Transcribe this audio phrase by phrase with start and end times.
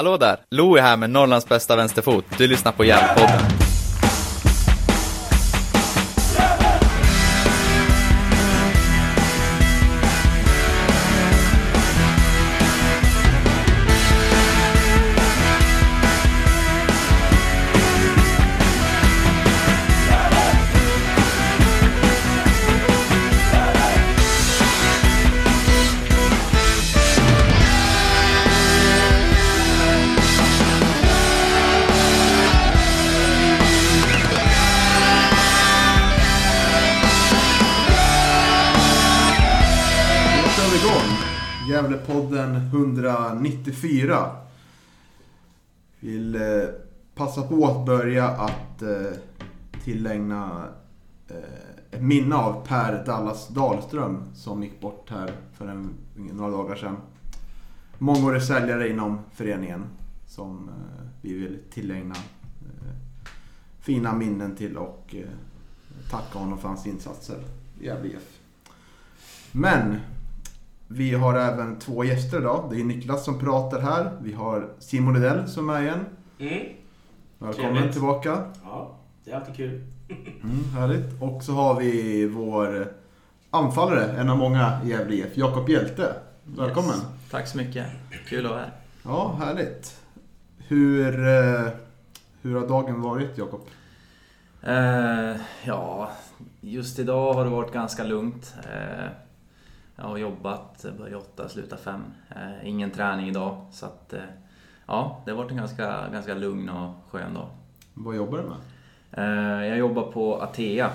[0.00, 0.36] Hallå där!
[0.50, 2.24] Louie här med Norrlands bästa vänsterfot.
[2.38, 3.59] Du lyssnar på Järnpodden.
[43.80, 44.36] 24.
[46.00, 46.68] Vill eh,
[47.14, 49.12] passa på att börja att eh,
[49.84, 50.68] tillägna
[51.28, 51.36] eh,
[51.90, 56.96] ett minne av Per Dallas Dahlström som gick bort här för en, några dagar sedan.
[57.98, 59.84] Mångårig säljare inom föreningen
[60.26, 62.92] som eh, vi vill tillägna eh,
[63.80, 65.28] fina minnen till och eh,
[66.10, 67.38] tacka honom för hans insatser
[67.80, 68.04] i ABF.
[68.04, 68.40] IF.
[69.52, 70.00] Men
[70.92, 72.68] vi har även två gäster idag.
[72.70, 74.10] Det är Niklas som pratar här.
[74.22, 76.04] Vi har Simon Rydell som är igen.
[76.38, 76.58] Mm.
[77.38, 77.92] Välkommen Trevligt.
[77.92, 78.44] tillbaka.
[78.64, 79.84] Ja, det är alltid kul.
[80.44, 81.22] Mm, härligt.
[81.22, 82.92] Och så har vi vår
[83.50, 86.14] anfallare, en av många i Gävle IF, Jakob Hjälte.
[86.44, 86.90] Välkommen.
[86.90, 87.30] Yes.
[87.30, 87.86] Tack så mycket.
[88.28, 88.70] Kul att vara här.
[89.04, 90.00] Ja, härligt.
[90.58, 91.68] Hur, eh,
[92.42, 93.60] hur har dagen varit Jakob?
[94.62, 96.10] Eh, ja,
[96.60, 98.54] just idag har det varit ganska lugnt.
[98.72, 99.06] Eh,
[100.00, 102.04] jag har jobbat, började åtta, sluta fem.
[102.30, 104.12] Eh, ingen träning idag, så att...
[104.12, 104.20] Eh,
[104.86, 107.48] ja, det har varit en ganska, ganska lugn och skön dag.
[107.94, 108.58] Vad jobbar du med?
[109.12, 110.90] Eh, jag jobbar på Atea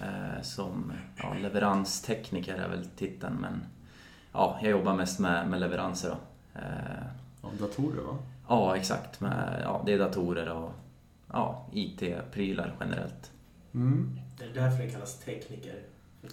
[0.00, 3.64] eh, som ja, leveranstekniker är väl titeln, men
[4.32, 6.16] ja, jag jobbar mest med, med leveranser då.
[6.60, 7.06] Eh,
[7.42, 8.18] Av datorer va?
[8.48, 9.20] ja, exakt.
[9.20, 10.72] Med, ja, det är datorer och
[11.32, 13.30] ja, IT-prylar generellt.
[13.74, 14.18] Mm.
[14.38, 15.74] Det är därför det kallas tekniker.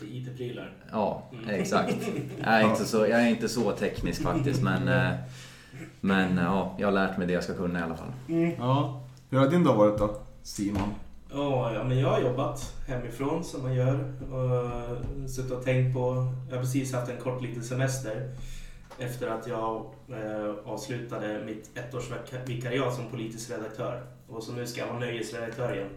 [0.01, 0.73] Är IT-prylar.
[0.91, 1.49] Ja, Mm.
[1.49, 1.95] exakt.
[2.43, 5.11] Jag är, inte så, jag är inte så teknisk faktiskt, men, eh,
[6.01, 8.11] men ja, jag har lärt mig det jag ska kunna i alla fall.
[8.57, 9.03] Ja.
[9.29, 10.89] Hur har din dag varit då, Simon?
[11.33, 13.99] Ja, ja, men jag har jobbat hemifrån som man gör.
[14.31, 16.33] Och suttit och tänkt på...
[16.49, 18.29] Jag har precis haft en kort liten semester.
[18.99, 24.03] Efter att jag eh, avslutade mitt ettårsvikariat som politisk redaktör.
[24.27, 25.89] Och så nu ska jag vara nöjesredaktör igen.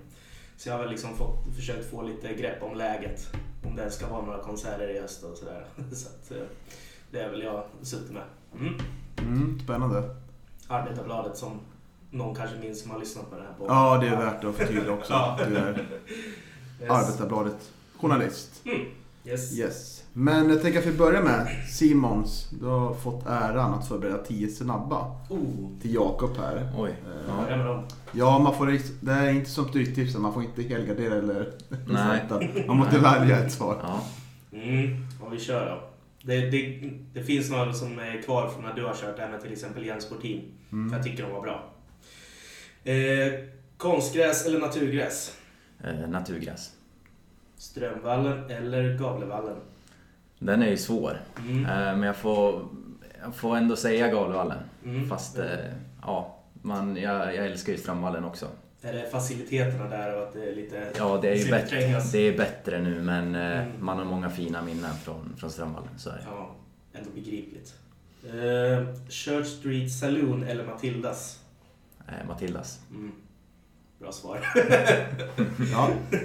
[0.56, 3.26] Så jag har väl liksom fått, försökt få lite grepp om läget.
[3.64, 5.64] Om det ska vara några konserter i höst och sådär.
[5.92, 6.47] Så att, eh,
[7.10, 8.22] det är väl jag suttit med.
[8.58, 8.75] Mm.
[9.19, 10.02] Mm, spännande.
[10.69, 11.60] Arbetarbladet som
[12.10, 13.66] någon kanske minns som har lyssnat på det här på.
[13.69, 15.12] Ja, det är värt att förtydliga också.
[15.38, 15.38] Ja.
[15.48, 15.86] Du är
[16.80, 16.91] Yes.
[16.91, 18.62] Arbetarbladet journalist.
[18.64, 18.86] Mm.
[19.26, 19.58] Yes.
[19.58, 20.04] Yes.
[20.12, 22.48] Men jag tänker att vi börjar med Simons.
[22.60, 25.80] Du har fått äran att förbereda 10 snabba Oh.
[25.82, 26.68] till Jakob här.
[26.78, 26.90] Oj.
[26.90, 30.22] Eh, Ja, Ja, man får, det är inte som stryktipsen.
[30.22, 31.52] Man får inte helgardera eller
[31.88, 32.64] Nej.
[32.66, 33.78] Man måste välja ett svar.
[33.82, 34.00] Ja.
[34.58, 35.06] Mm.
[35.20, 35.88] Och vi kör då.
[36.26, 39.52] Det, det, det finns några som är kvar från när du har kört, även till
[39.52, 40.40] exempel Jens Portin.
[40.70, 40.92] För Mm.
[40.92, 41.70] jag tycker de var bra.
[42.84, 43.32] Eh,
[43.76, 45.36] konstgräs eller naturgräs?
[45.84, 46.70] Eh, naturgräs.
[47.59, 49.56] Strömvallen eller Gavlevallen?
[50.38, 51.65] Den är ju svår, Mm.
[51.66, 52.69] eh, men jag får,
[53.22, 54.59] jag får ändå säga Gavlevallen.
[54.84, 55.09] Mm.
[55.09, 55.44] Fast, eh,
[56.03, 58.47] ja, man, jag, jag älskar ju Strömvallen också.
[58.82, 60.93] Är det faciliteterna där och att det är lite...
[60.98, 63.84] Ja, det är ju bättre, det är bättre nu, men eh, Mm.
[63.84, 65.88] man har många fina minnen från, från Strömvallen.
[65.98, 66.22] Så är det.
[66.26, 66.50] Ja,
[66.93, 67.75] ändå begripligt.
[68.26, 71.41] Eh, Church Street Saloon eller Matildas?
[72.09, 72.81] Eh, Matildas.
[72.91, 73.12] Mm.
[73.98, 74.41] Bra svar.
[75.72, 75.91] Ja.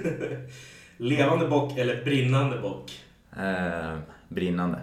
[1.00, 3.00] Levande bock eller brinnande bock?
[3.36, 4.78] Eh, brinnande.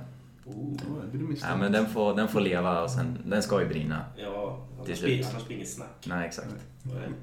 [0.45, 0.77] Oh.
[1.41, 4.05] Ja, men den får, den får leva och sen, den ska ju brinna.
[4.17, 5.17] Ja, Till annars slut.
[5.17, 6.05] blir, annars blir det inget snack.
[6.05, 6.47] Nej, exakt.
[6.83, 7.13] Det.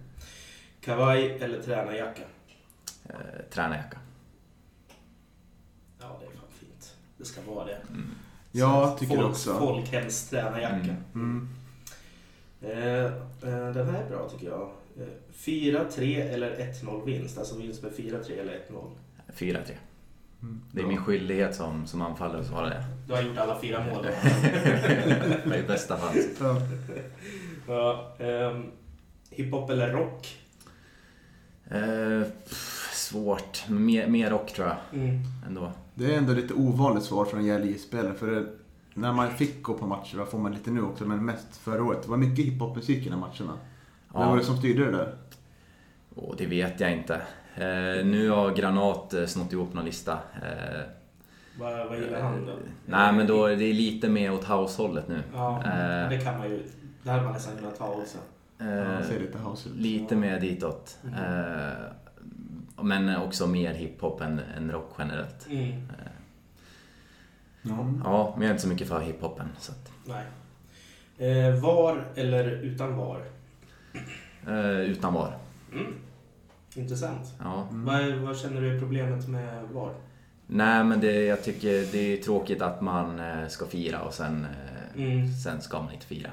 [0.80, 2.22] Kavaj eller tränarjacka?
[3.04, 3.14] Eh,
[3.50, 3.98] tränarjacka.
[6.00, 6.96] Ja, det är fan fint.
[7.18, 7.78] Det ska vara det.
[7.88, 8.10] Mm.
[8.52, 9.58] Ja, tycker det Folk, också.
[9.58, 10.76] Folkhemstränarjacka.
[10.76, 11.04] Mm.
[11.14, 11.48] Mm.
[12.62, 14.70] Eh, eh, den här är bra tycker jag.
[14.96, 17.38] Eh, 4-3 eller 1-0 vinst.
[17.38, 18.90] Alltså vinst med 4-3 eller 1-0.
[19.36, 19.60] 4-3.
[20.42, 20.60] Mm.
[20.72, 22.84] Det är min skyldighet som, som anfallare att svara det.
[23.06, 24.06] Du har gjort alla fyra mål.
[25.54, 26.16] I bästa fall.
[26.40, 26.60] Ja.
[27.68, 28.70] ja, ehm,
[29.30, 30.38] hiphop eller rock?
[32.48, 33.68] Pff, svårt.
[33.68, 35.20] Mer, mer rock tror jag Mm.
[35.46, 35.72] ändå.
[35.94, 38.46] Det är ändå lite ovanligt svar från en spelare för det,
[38.94, 41.84] när man fick gå på matcher, vad får man lite nu också, men mest förra
[41.84, 42.02] året.
[42.02, 43.58] Det var mycket hiphopmusik i de matcherna.
[44.14, 45.14] Vem var det som styrde det där?
[46.14, 47.14] Och det vet jag inte.
[47.54, 50.12] Eh, nu har Granat eh, snott ihop någon lista.
[50.12, 50.80] Eh,
[51.58, 52.52] Vad, vad gillar han då?
[52.86, 55.22] nej men då, det är lite mer åt house-hållet nu.
[55.34, 56.62] Ja, Eh, det kan man ju
[57.02, 58.18] Det hade man nästan kunnat ta också.
[58.58, 60.98] Eh, ser lite house lite mer ditåt.
[61.04, 61.14] Mm.
[61.14, 61.72] Eh,
[62.84, 65.46] men också mer hiphop än, än rock generellt.
[65.50, 65.88] Mm.
[67.62, 67.86] Ja.
[68.04, 69.48] Ja, men jag är inte så mycket för hiphopen.
[69.58, 70.24] Så att, Nej.
[71.30, 73.22] Eh, var eller utan var?
[74.46, 75.36] Eh, utan var.
[75.72, 75.92] Mm.
[76.74, 77.34] Intressant.
[77.42, 77.66] Ja.
[77.70, 77.84] Mm.
[77.84, 79.94] Vad, vad känner du är problemet med var?
[80.46, 84.44] Nej, men det, jag tycker det är tråkigt att man eh, ska fira och sen,
[84.44, 85.32] eh, Mm.
[85.32, 86.30] sen ska man inte fira.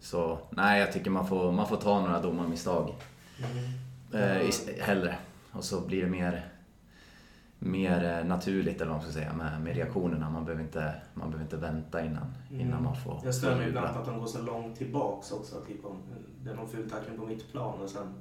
[0.00, 2.94] Så nej, jag tycker man får, man får ta några domarmisstag
[4.12, 4.40] Mm.
[4.40, 4.50] eh,
[4.80, 5.16] hellre.
[5.52, 6.44] Och så blir det mer,
[7.58, 10.30] mer naturligt, eller vad man ska säga, med, med reaktionerna.
[10.30, 12.82] Man behöver inte, man behöver inte vänta innan, innan Mm.
[12.84, 15.54] man får Jag stör mig ibland på att de går så långt tillbaks också.
[15.68, 15.96] Typ om
[16.46, 18.14] det är någon ful tackling på mitt plan och sen...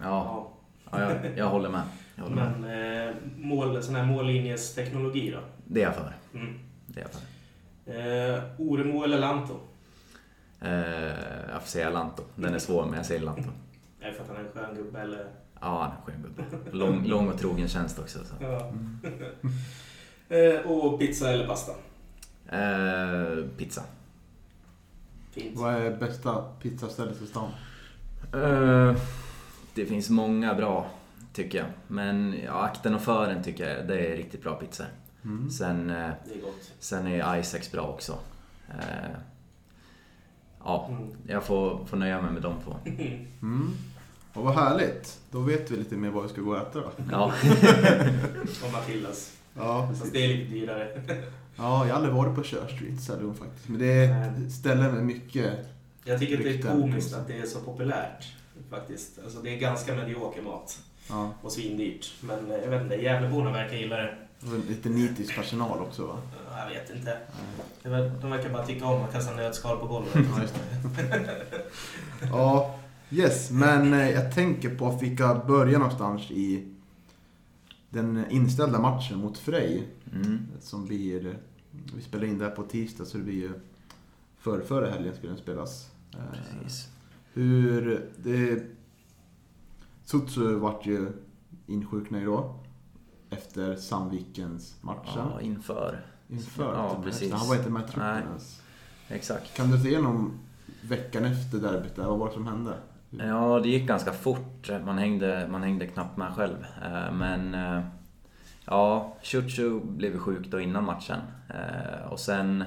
[0.00, 0.50] Ja,
[0.90, 1.82] ja jag, jag håller med.
[2.14, 2.60] Jag håller med.
[2.60, 5.38] Men eh, mål, sån här mållinjesteknologi då?
[5.66, 6.14] Det är jag för.
[6.34, 6.58] Mm.
[6.86, 8.36] Det är jag för.
[8.36, 9.54] Eh, Oremo eller Lanto?
[10.60, 10.70] Eh,
[11.52, 12.22] jag får säga Lanto.
[12.34, 13.48] Den är svår, men jag säger Lanto.
[14.00, 15.26] Är det för att han är en skön gubbe eller?
[15.60, 16.76] Ja, han är en skön gubbe.
[16.76, 18.18] Lång, lång och trogen tjänst också.
[18.24, 18.34] Så.
[18.40, 18.68] Ja.
[18.68, 18.98] Mm.
[20.56, 21.72] eh, och pizza eller pasta?
[22.48, 23.82] Eh, pizza.
[25.30, 25.58] Fint.
[25.58, 27.50] Vad är bästa pizzastället i stan?
[28.32, 28.96] Eh,
[29.74, 30.90] det finns många bra,
[31.32, 31.66] tycker jag.
[31.86, 34.84] Men ja, akten och fören tycker jag, det är riktigt bra pizza.
[35.24, 35.50] Mm.
[35.50, 36.14] Sen, eh, är
[36.78, 38.18] sen är Isaacs bra också.
[38.68, 39.10] Eh,
[40.64, 41.10] ja, Mm.
[41.26, 42.76] jag får, får nöja mig med de två.
[43.42, 43.70] Mm.
[44.34, 45.18] Och vad härligt.
[45.30, 46.92] Då vet vi lite mer vad vi ska gå och äta då.
[47.10, 47.24] Ja,
[48.66, 49.36] och Matildas.
[49.56, 51.02] Ja, Fast det är lite dyrare.
[51.56, 53.68] Ja, jag har aldrig varit på Kör Street Saloon faktiskt.
[53.68, 54.50] Men det är Nej.
[54.50, 55.52] ställen med mycket...
[56.04, 58.24] Jag tycker att det är komiskt att det är så populärt.
[58.70, 59.18] Faktiskt.
[59.24, 60.78] Alltså det är ganska medioker mat.
[61.08, 62.12] Ja, Och svindyrt.
[62.20, 64.14] Men eh, jag vet inte, Gävleborna verkar gilla det.
[64.68, 66.18] lite nitisk personal också va?
[66.58, 67.18] Jag vet inte.
[67.82, 70.14] Vet, De verkar bara tycka om att kasta nötskal på golvet.
[70.14, 71.64] Ja, just det.
[72.30, 72.78] Ja,
[73.10, 73.50] yes.
[73.50, 76.74] Men eh, jag tänker på att vi ska börja någonstans i
[77.90, 79.88] den inställda matchen mot Frej.
[80.14, 80.46] mm.
[80.60, 81.38] Som blir...
[81.96, 83.52] Vi spelar in det här på tisdag så det blir ju...
[84.38, 85.89] För, förra helgen skulle den spelas.
[86.14, 86.88] Eh, precis.
[87.32, 88.06] Hur...
[88.16, 88.62] Det...
[90.04, 91.12] Sutsu vart ju
[91.66, 92.54] insjuknad då.
[93.30, 95.12] Efter Sandvikens matchen.
[95.34, 96.00] Ja, inför.
[96.28, 96.74] Inför.
[96.74, 97.04] ja, typ.
[97.04, 97.32] precis.
[97.32, 98.22] Han var inte med i truppen Nej.
[98.22, 98.62] ens.
[99.08, 99.56] Exakt.
[99.56, 100.32] Kan du se igenom
[100.82, 102.04] veckan efter derbyt där?
[102.04, 102.74] Vad var det som hände?
[103.10, 104.70] Ja, det gick ganska fort.
[104.84, 106.66] Man hängde, man hängde knappt med själv.
[106.82, 107.80] Eh, Men eh,
[108.64, 111.20] ja, Chuchu blev sjuk då innan matchen.
[111.48, 112.64] Eh, Och sen,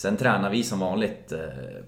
[0.00, 1.40] sen tränade vi som vanligt eh,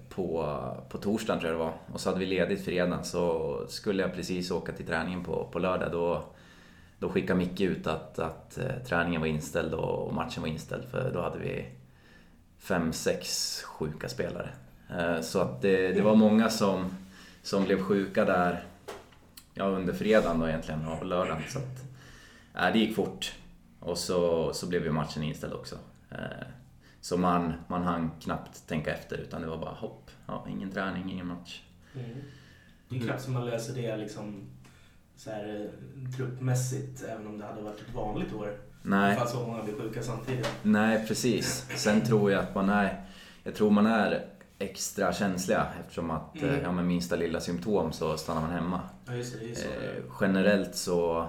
[0.09, 0.57] på,
[0.89, 1.73] på torsdagen tror jag det var.
[1.93, 3.03] Och så hade vi ledigt fredagen.
[3.03, 6.23] Så skulle jag precis åka till träningen på, på lördag då,
[6.99, 10.83] då skickade Micke ut att, att eh, träningen var inställd och matchen var inställd.
[10.91, 11.65] För då hade vi
[12.59, 14.49] fem, sex sjuka spelare.
[14.89, 16.91] Eh, så att det, det var många som
[17.43, 18.63] som blev sjuka där
[19.53, 21.43] ja, under fredagen då egentligen och lördagen.
[21.49, 21.83] Så att,
[22.65, 23.33] äh, det gick fort.
[23.79, 25.75] Och så, så blev ju matchen inställd också.
[27.03, 30.09] Eh, Så man, man hann knappt tänka efter utan det var bara hopp.
[30.27, 31.61] Ja, ingen träning, ingen match.
[31.95, 32.09] Mm.
[32.89, 34.41] Det är knappt som man löser det liksom
[35.17, 35.69] så här,
[36.05, 38.57] eh, truppmässigt, även om det hade varit ett vanligt år.
[38.81, 40.49] Nej, Ifall så många blir sjuka samtidigt.
[40.63, 41.65] nej precis.
[41.75, 43.01] Sen tror jag att man är...
[43.43, 44.25] Jag tror man är
[44.59, 46.49] extra känsliga eftersom att Mm.
[46.49, 48.81] eh, ja, med minsta lilla symptom så stannar man hemma.
[49.05, 49.51] Ja, just det.
[49.51, 49.67] Är så.
[49.67, 51.27] Eh, generellt så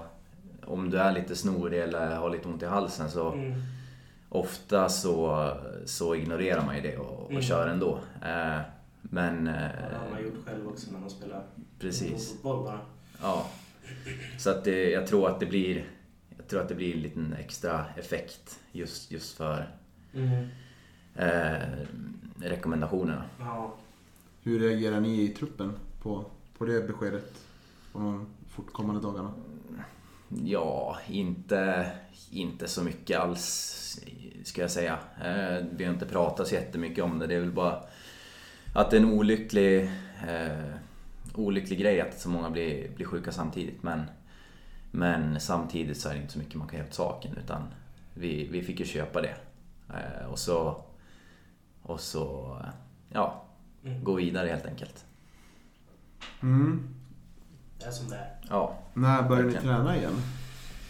[0.65, 3.61] om du är lite snorig eller har lite ont i halsen så Mm.
[4.35, 5.49] Ofta så,
[5.85, 7.41] så ignorerar man ju det och, och Mm.
[7.41, 7.99] kör ändå.
[8.21, 8.59] Eh,
[9.01, 9.45] men...
[9.45, 11.43] Ja, Eh, det har man gjort själv också när man spelar
[11.79, 12.31] precis.
[12.31, 12.79] fotboll bara.
[13.21, 13.47] Ja.
[14.37, 15.85] Så att det, jag tror att det blir...
[16.37, 19.69] Jag tror att det blir en liten extra effekt just, just för
[20.13, 20.47] Mm.
[21.15, 21.61] eh,
[22.39, 23.23] rekommendationerna.
[23.39, 23.73] Ja.
[24.43, 26.25] Hur reagerar ni i truppen på,
[26.57, 27.33] på det beskedet?
[27.91, 29.33] På de fortkommande dagarna?
[30.43, 31.91] Ja, inte,
[32.31, 33.99] inte så mycket alls
[34.43, 34.99] ska jag säga.
[35.23, 37.27] Eh, vi har inte pratat så jättemycket om det.
[37.27, 37.83] Det är väl bara
[38.73, 39.83] att det är en olycklig,
[40.27, 40.73] eh,
[41.35, 43.83] olycklig grej att så många blir, blir sjuka samtidigt.
[43.83, 44.03] Men,
[44.91, 47.63] men samtidigt så är det inte så mycket man kan göra åt saken utan
[48.13, 49.35] vi, vi fick ju köpa det.
[49.89, 50.83] Eh, och så,
[51.81, 52.57] och så
[53.09, 53.41] ja,
[53.85, 54.03] Mm.
[54.03, 55.05] gå vidare helt enkelt.
[56.43, 56.94] Mm.
[57.79, 58.35] Det är som det är.
[58.49, 60.13] Ja, När började ni träna igen?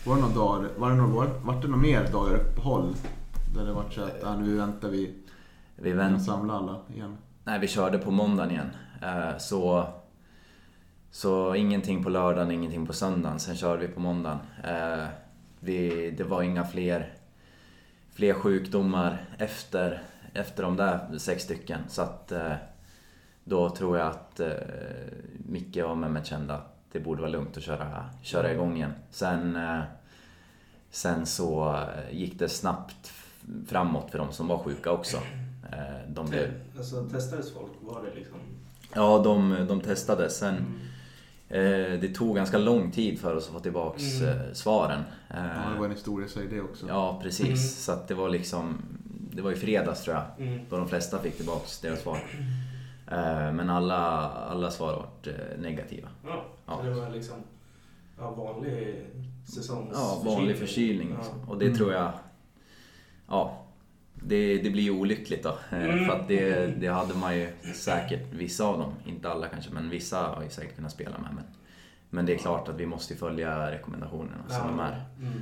[0.06, 0.70] Var det några dagar?
[0.78, 2.96] Var det, några, var, var det några mer dagar uppehåll?
[3.56, 5.16] Där det var så att ah, nu väntar vi
[5.76, 7.18] vi väntar samla alla igen.
[7.44, 8.70] Nej, vi körde på måndagen igen.
[9.02, 9.88] Eh, Så,
[11.12, 13.40] så ingenting på lördagen, ingenting på söndagen.
[13.40, 14.38] Sen körde vi på måndagen.
[14.64, 15.06] Eh,
[15.60, 17.14] Vi, det var inga fler,
[18.14, 21.80] fler sjukdomar efter, efter de där sex stycken.
[21.88, 22.54] Så att eh,
[23.44, 24.42] då tror jag att
[25.38, 28.94] Micke och Mehmet kände att det borde vara lugnt att köra, köra igång igen.
[29.12, 29.82] Sen, eh,
[30.90, 33.12] sen så eh, gick det snabbt
[33.68, 35.18] framåt för de som var sjuka också.
[35.72, 37.72] Eh, de blev, Alltså testades folk?
[37.82, 38.38] Var det liksom...
[38.94, 40.38] ja, de, de testades.
[40.38, 41.94] Sen, Mm.
[41.94, 44.56] eh, det tog ganska lång tid för oss att få tillbaks Mm.
[44.56, 45.04] svaren.
[45.30, 45.36] Ja,
[45.74, 46.88] det var en historia i sig det också.
[46.88, 47.46] Ja, precis.
[47.48, 47.58] Mm.
[47.58, 48.78] Så att det var liksom...
[49.32, 50.60] Det var i fredags tror jag, Mm.
[50.70, 52.18] då de flesta fick tillbaks deras svar.
[53.12, 53.98] Eh, Men alla,
[54.30, 56.08] alla svar var negativa.
[56.28, 56.78] Ja, Ja.
[56.78, 57.36] så det var liksom
[58.18, 59.06] ja, vanlig
[59.46, 60.24] säsongsförkylning.
[60.26, 61.10] Ja, vanlig förkylning.
[61.12, 61.18] Ja.
[61.18, 61.50] Liksom.
[61.50, 61.78] Och det Mm.
[61.78, 62.12] tror jag...
[63.28, 63.62] Ja,
[64.14, 65.58] det, det blir ju olyckligt då.
[65.72, 66.06] Eh, Mm.
[66.06, 69.90] För att det, det hade man ju säkert, vissa av dem, inte alla kanske, men
[69.90, 71.30] vissa har ju säkert kunnat spela med.
[71.36, 71.44] Men,
[72.10, 75.06] men det är klart att vi måste ju följa rekommendationerna som de är.
[75.20, 75.42] Mm.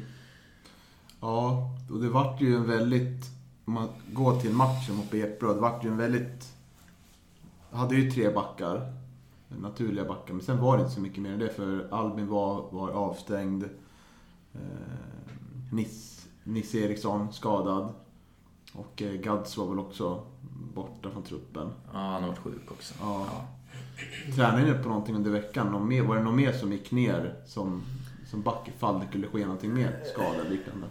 [1.21, 3.25] Ja, och det vart ju en väldigt...
[3.65, 6.53] Om man går till matchen mot Betbröd, det vart ju en väldigt...
[7.71, 8.93] Hade ju tre backar,
[9.61, 12.71] naturliga backar, men sen var det inte så mycket mer än det för Albin var,
[12.71, 13.63] var avstängd.
[14.53, 14.59] Eh,
[15.71, 17.93] Nis, Nisse Eriksson skadad.
[18.73, 20.23] Och eh, Gads var väl också
[20.73, 21.67] borta från truppen.
[21.93, 22.93] Ja, han har varit sjuk också.
[23.01, 23.25] Ja.
[23.31, 23.47] Ja.
[24.35, 25.67] Tränade ni på någonting under veckan?
[25.71, 27.81] Någon mer, var det någon mer som gick ner som,
[28.29, 30.87] som back ifall det skulle ske någonting mer skada liknande?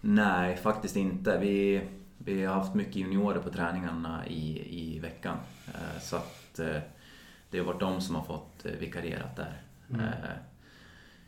[0.00, 1.38] Nej, faktiskt inte.
[1.38, 1.82] Vi,
[2.18, 5.36] vi har haft mycket juniorer på träningarna i, i veckan.
[5.66, 6.60] Eh, Så att
[7.52, 9.62] det har varit de som har fått eh, vikarierat där.
[9.90, 10.00] Mm.
[10.00, 10.36] Eh,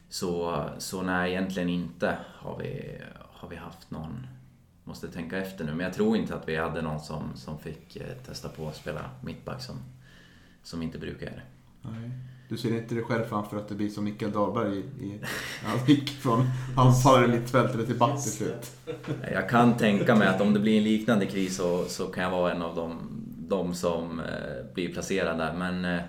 [0.09, 2.99] Så, så nej, egentligen inte har vi,
[3.33, 4.27] har vi haft någon.
[4.85, 7.97] Måste tänka efter nu, men jag tror inte att vi hade någon som, som fick
[7.97, 9.77] eh, testa på att spela mittback som,
[10.63, 11.43] som inte brukar göra det.
[11.91, 12.11] Nej.
[12.49, 15.21] Du ser inte dig själv framför att det blir som Mikael Dahlberg i, i,
[15.65, 18.77] han gick från anfallare mittfältare till back till slut.
[19.33, 22.31] Jag kan tänka mig att om det blir en liknande kris så, så kan jag
[22.31, 22.99] vara en av de,
[23.49, 24.27] de som eh,
[24.75, 25.55] blir placerad där.
[25.55, 26.03] Men eh,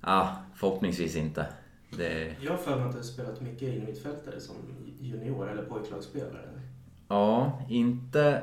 [0.00, 1.46] ja, förhoppningsvis inte.
[1.90, 4.56] Det, Jag har för mig att du har spelat mycket in mittfältare som
[5.00, 6.48] junior eller pojklagsspelare.
[7.08, 8.42] ja, inte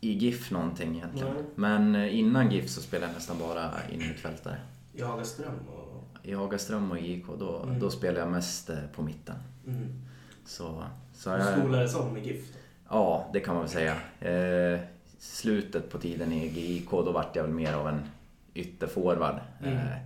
[0.00, 1.34] i GIF någonting egentligen.
[1.34, 1.44] Nej.
[1.54, 4.56] Men eh, innan GIF så spelade jag nästan bara innermittfältare.
[4.92, 6.04] I Hagaström och...
[6.22, 7.78] I Hagaström och IK då, Mm.
[7.80, 9.36] då spelade jag mest på mitten.
[9.66, 10.02] Mm.
[10.44, 12.52] Så, så Du jag, skolades om i GIF.
[12.88, 13.96] Ja, det kan man väl säga.
[15.18, 18.00] Slutet på tiden i GIK, då vart jag väl mer av en
[18.54, 19.40] ytterforward.
[19.62, 19.76] Mm.
[19.76, 19.96] Eh,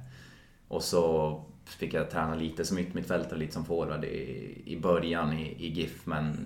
[0.69, 5.33] och så fick jag träna lite som yttermittfältare och lite som forward i, i början
[5.39, 6.37] i, i GIF, men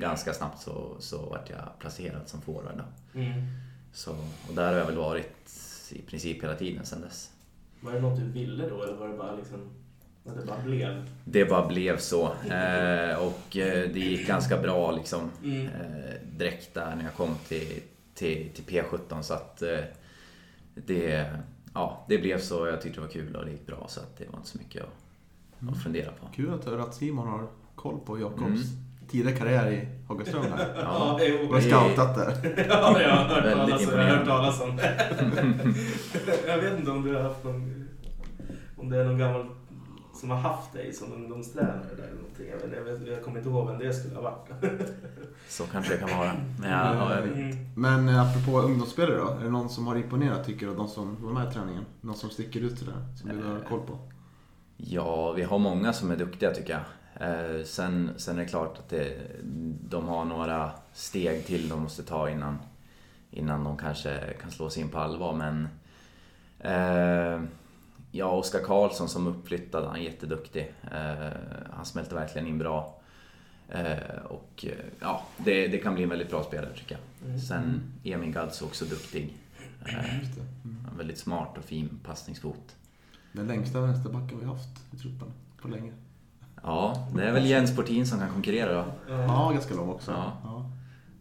[0.00, 2.74] ganska snabbt så, så vart jag placerad som forward.
[2.76, 3.18] Då.
[3.20, 3.32] Mm.
[3.92, 4.10] Så,
[4.48, 5.50] och där har jag väl varit
[5.90, 7.30] i princip hela tiden sedan dess.
[7.80, 9.70] Var det något du ville då eller var det bara liksom...
[10.24, 11.10] Det bara blev?
[11.24, 12.24] Det bara blev så.
[12.50, 15.66] Eh, och eh, det gick ganska bra liksom Mm.
[15.66, 17.82] eh, direkt där när jag kom till,
[18.14, 19.78] till, till P17 så att eh,
[20.74, 21.30] det,
[21.74, 22.66] ja, det blev så.
[22.66, 24.58] Jag tyckte det var kul och det gick bra så att det var inte så
[24.58, 26.26] mycket att, att fundera på.
[26.34, 29.08] Kul att höra att Simon har koll på Jakobs Mm.
[29.08, 30.74] tidigare karriär i Hagaström här.
[30.82, 31.18] Ja.
[31.20, 31.36] jo.
[31.46, 32.64] Du har scoutat där.
[32.68, 35.08] Ja, jag har hört Väldigt talas, jag har hört talas om det.
[36.46, 37.88] jag vet inte om du har haft någon...
[38.76, 39.46] Om det är någon gammal
[40.22, 42.46] som har haft dig som ungdomstränare där eller någonting.
[42.50, 44.48] Jag, vet, jag, vet, jag kommer inte ihåg vem det skulle ha varit.
[45.48, 46.32] Så kanske det kan vara.
[46.60, 47.34] Men jag, ja, jag vet.
[47.34, 47.56] Mm.
[47.76, 51.24] Men eh, apropå ungdomsspelare då, är det någon som har imponerat tycker du, de som
[51.24, 51.84] var med i träningen?
[52.00, 53.98] Någon som sticker ut sådär, som du har koll på?
[54.76, 57.28] Ja, vi har många som är duktiga tycker jag.
[57.28, 59.18] Eh, sen, sen är det klart att det,
[59.88, 62.58] de har några steg till de måste ta innan,
[63.30, 65.34] innan de kanske kan slå sig in på allvar.
[65.34, 65.68] Men
[66.58, 67.42] eh,
[68.12, 70.74] ja, Oskar Karlsson som uppflyttad, han är jätteduktig.
[70.92, 71.28] Eh,
[71.70, 72.98] han smälter verkligen in bra.
[73.68, 77.28] Eh, och eh, ja, det, det kan bli en väldigt bra spelare tycker jag.
[77.28, 77.40] Mm.
[77.40, 79.32] Sen Emin Gads också duktig.
[80.64, 80.96] Mm.
[80.98, 82.76] väldigt smart och fin passningsfot.
[83.32, 85.28] Den längsta vänsterbacken vi haft i truppen
[85.62, 85.92] på länge.
[86.62, 88.92] Ja, det är väl Jens Portin som kan konkurrera då.
[89.08, 90.10] Ja, ganska lång också.
[90.10, 90.32] Ja.
[90.44, 90.70] Ja.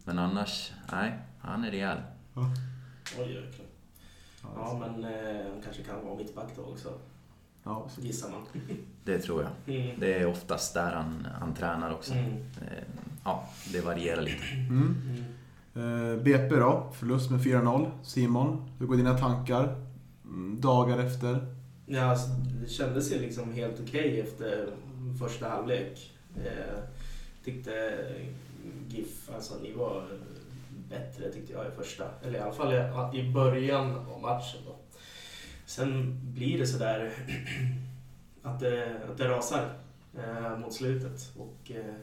[0.05, 1.97] Men annars, nej, han är rejäl.
[2.33, 3.60] Oj, jäklar.
[4.43, 6.89] Ja, men eh, han kanske kan vara mittback då också,
[7.63, 8.03] Ja, precis.
[8.03, 8.41] gissar man.
[9.05, 9.75] Det tror jag.
[9.75, 9.99] Mm.
[9.99, 12.13] Det är oftast där han, han tränar också.
[12.13, 12.31] Mm.
[12.61, 12.83] Eh,
[13.23, 14.43] Ja, det varierar lite.
[14.69, 14.95] Mm.
[15.75, 16.15] Mm.
[16.15, 17.89] Eh, BP då, förlust med 4-0.
[18.03, 19.75] Simon, hur går dina tankar?
[20.25, 21.55] Mm, dagar efter?
[21.85, 22.27] Ja, alltså,
[22.61, 24.73] det kändes ju liksom helt okej efter
[25.19, 26.11] första halvlek.
[26.35, 26.79] Eh,
[27.43, 27.71] tyckte
[28.87, 30.03] GIF, alltså ni var
[30.91, 32.03] bättre tyckte jag i första.
[32.23, 32.73] Eller i alla fall
[33.15, 34.75] i- början av matchen då.
[35.65, 37.11] Sen blir det sådär
[38.43, 39.69] att det, att det rasar
[40.17, 41.31] eh, mot slutet.
[41.37, 41.95] Och eh,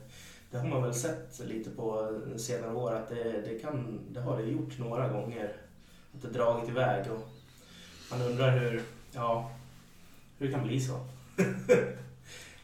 [0.50, 4.36] det har man väl sett lite på senare år att det, det, kan, det har
[4.38, 5.52] det gjort några gånger.
[6.14, 7.10] Att det dragit iväg.
[7.12, 7.28] Och
[8.10, 9.50] man undrar hur, ja,
[10.38, 11.00] hur det kan bli så.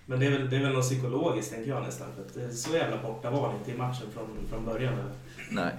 [0.06, 2.06] Men det är, väl, det är väl något psykologiskt tänker jag nästan.
[2.16, 4.92] För att det är så jävla borta var ni inte i matchen från, från början.
[4.94, 5.12] Eller?
[5.50, 5.72] Nej.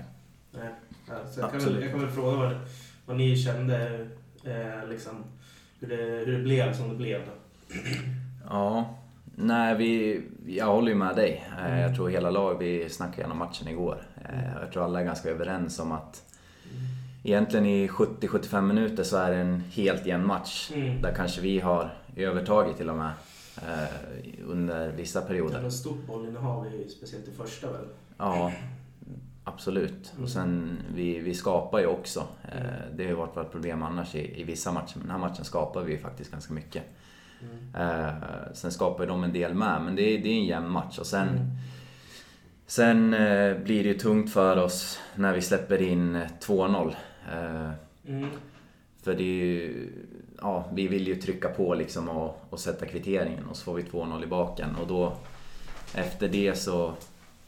[0.59, 0.69] Nej.
[1.07, 2.55] Ja, så jag, kan väl, jag kan väl fråga vad,
[3.05, 4.07] vad ni kände,
[4.43, 5.23] eh, liksom,
[5.79, 5.95] hur, det,
[6.25, 7.21] hur det blev som det blev.
[7.25, 7.31] Då.
[8.49, 8.95] Ja,
[9.35, 11.45] nej vi, jag håller ju med dig.
[11.59, 11.79] Eh, Mm.
[11.81, 14.07] Jag tror hela laget, vi snackade igenom matchen igår.
[14.25, 16.21] Eh, Jag tror alla är ganska överens om att
[17.23, 20.71] egentligen i 70-75 minuter så är det en helt jämn match.
[20.73, 21.01] Mm.
[21.01, 23.11] Där kanske vi har övertagit till och med
[23.57, 23.87] eh,
[24.47, 25.61] under vissa Det perioder.
[25.61, 26.65] var stort bollinnehav,
[26.97, 27.85] speciellt i första väl?
[28.17, 28.51] Ja,
[29.55, 30.11] absolut.
[30.13, 30.23] Mm.
[30.23, 32.27] Och sen, vi, vi skapar ju också.
[32.43, 32.97] Eh, Mm.
[32.97, 35.45] Det har ju varit vårt problem annars i, i vissa matcher, men den här matchen
[35.45, 36.83] skapar vi ju faktiskt ganska mycket.
[37.41, 37.89] Mm.
[38.05, 38.13] Eh,
[38.53, 40.99] sen skapar ju de en del med, men det är, det är en jämn match.
[40.99, 41.47] Och sen, Mm.
[42.67, 46.95] sen eh, blir det ju tungt för oss när vi släpper in eh, 2-0.
[47.33, 47.71] Eh,
[48.07, 48.29] Mm.
[49.03, 49.89] för det är ju,
[50.41, 53.83] ja, vi vill ju trycka på liksom och, och sätta kvitteringen och så får vi
[53.83, 54.75] 2-0 i baken.
[54.75, 55.13] Och då,
[55.95, 56.93] efter det så,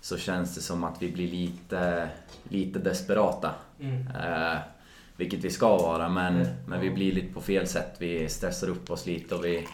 [0.01, 2.09] så känns det som att vi blir lite,
[2.49, 3.51] lite desperata.
[3.79, 4.07] Mm.
[4.07, 4.57] Eh,
[5.15, 6.47] vilket vi ska vara, men, Mm.
[6.67, 7.95] men vi blir lite på fel sätt.
[7.99, 9.67] Vi stressar upp oss lite och vi,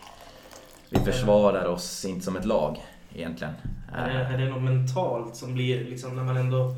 [0.89, 2.77] vi försvarar oss inte som ett lag
[3.15, 3.53] egentligen.
[3.93, 6.75] Är det, är det något mentalt som blir liksom när man ändå,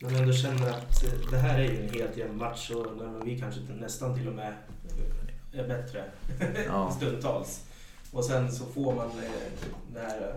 [0.00, 3.24] när man ändå känner att det här är ju en helt jämn match och när
[3.24, 4.52] vi kanske nästan till och med
[5.52, 6.04] är bättre
[6.66, 6.90] Ja.
[6.96, 7.66] stundtals.
[8.12, 9.30] Och sen så får man eh,
[9.94, 10.34] det här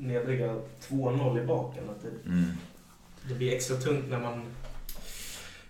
[0.00, 0.54] nedriga
[0.88, 1.84] 2-0 i baken.
[1.90, 2.50] Att det, mm,
[3.28, 4.42] det blir extra tungt när man,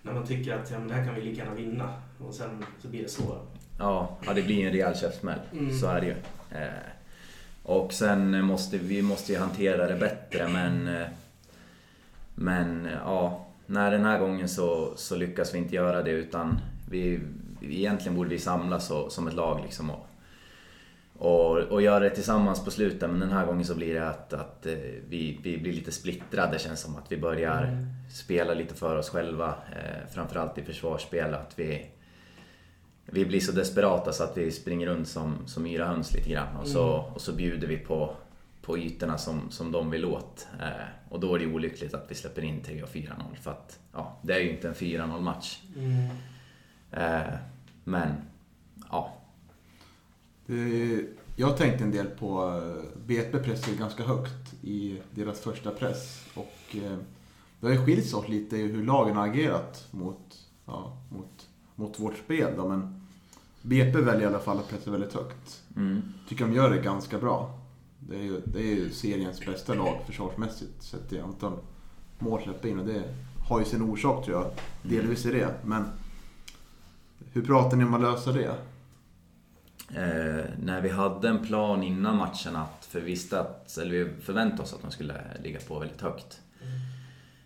[0.03, 1.95] när man tycker att ja, men det här kan vi lika gärna vinna.
[2.27, 3.39] Och sen så blir det så.
[3.79, 5.41] ja, ja, det blir en rejäl käftsmäll.
[5.53, 5.79] Mm.
[5.79, 6.15] Så är det ju.
[6.61, 6.69] Eh,
[7.63, 10.89] och sen måste vi måste ju hantera det bättre, men...
[10.89, 11.07] eh,
[12.35, 16.59] Men ja, när den här gången så, så lyckas vi inte göra det utan
[16.91, 17.21] vi,
[17.63, 20.07] egentligen borde vi samlas och, som ett lag liksom och,
[21.21, 23.11] och, och göra det tillsammans på slutet.
[23.11, 24.73] Men den här gången så blir det att, att eh,
[25.09, 26.53] vi, vi blir lite splittrade.
[26.53, 27.87] Det känns som att vi börjar Mm.
[28.12, 29.49] spela lite för oss själva.
[29.49, 31.35] Eh, framförallt i försvarsspel.
[31.35, 31.87] Att vi,
[33.07, 36.57] vi blir så desperata så att vi springer runt som, som yra höns lite grann.
[36.57, 37.12] Och så, Mm.
[37.14, 38.14] och så bjuder vi på,
[38.62, 40.49] på ytorna som, som de vill åt.
[40.61, 40.66] Eh,
[41.09, 43.09] och då är det olyckligt att vi släpper in 3 och 4-0.
[43.40, 45.59] För att ja, det är ju inte en 4-0 match.
[45.77, 46.09] Mm.
[46.92, 47.33] Eh,
[47.85, 48.09] men
[51.37, 56.25] jag tänkte en del på eh, BP pressar ganska högt i deras första press.
[56.35, 56.97] Och eh,
[57.61, 61.49] det har ju skilt sig åt lite i hur lagen har agerat mot, ja, mot,
[61.75, 62.53] mot vårt spel.
[62.57, 63.01] Då, men
[63.63, 65.63] BP väljer i alla fall att pressa väldigt högt.
[65.77, 67.59] mm, Tycker de gör det ganska bra.
[67.99, 71.53] Det är ju, det är ju seriens bästa lag försvarsmässigt sett till antal
[72.19, 72.79] mål släppta in.
[72.79, 73.03] Och det
[73.49, 74.51] har ju sin orsak tror jag.
[74.91, 75.55] Delvis i det.
[75.65, 75.85] Men
[77.33, 78.55] hur pratar ni om att lösa det?
[79.94, 84.62] Eh, när vi hade en plan innan matchen att, för vi att, eller vi förväntade
[84.62, 86.40] oss att de skulle ligga på väldigt högt.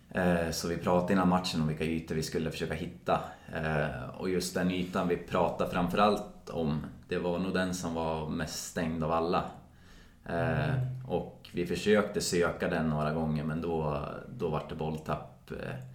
[0.09, 3.21] Eh, så vi pratade innan matchen om vilka ytor vi skulle försöka hitta.
[3.53, 8.29] Eh, och just den ytan vi pratade framförallt om, det var nog den som var
[8.29, 9.43] mest stängd av alla.
[10.25, 10.73] Eh,
[11.07, 14.05] och vi försökte söka den några gånger men då,
[14.37, 15.94] då var det bolltapp eh,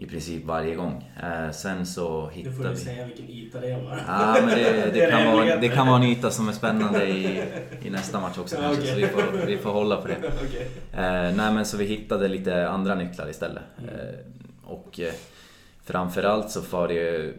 [0.00, 1.10] i princip varje gång.
[1.22, 2.80] Eh, sen så Nu får hittade du vi...
[2.80, 4.02] säga vilken yta det var.
[4.06, 7.42] Ja, men det, Det kan vara, det kan vara en yta som är spännande i,
[7.82, 8.94] i nästa match också kanske, okej.
[8.94, 10.16] så vi får, vi får hålla på det.
[10.46, 10.70] Okej.
[10.92, 13.62] Eh, nej men så vi hittade lite andra nycklar istället.
[13.78, 13.94] Mm.
[13.94, 14.14] Eh,
[14.64, 15.12] och eh,
[15.84, 17.34] framförallt så var det ju...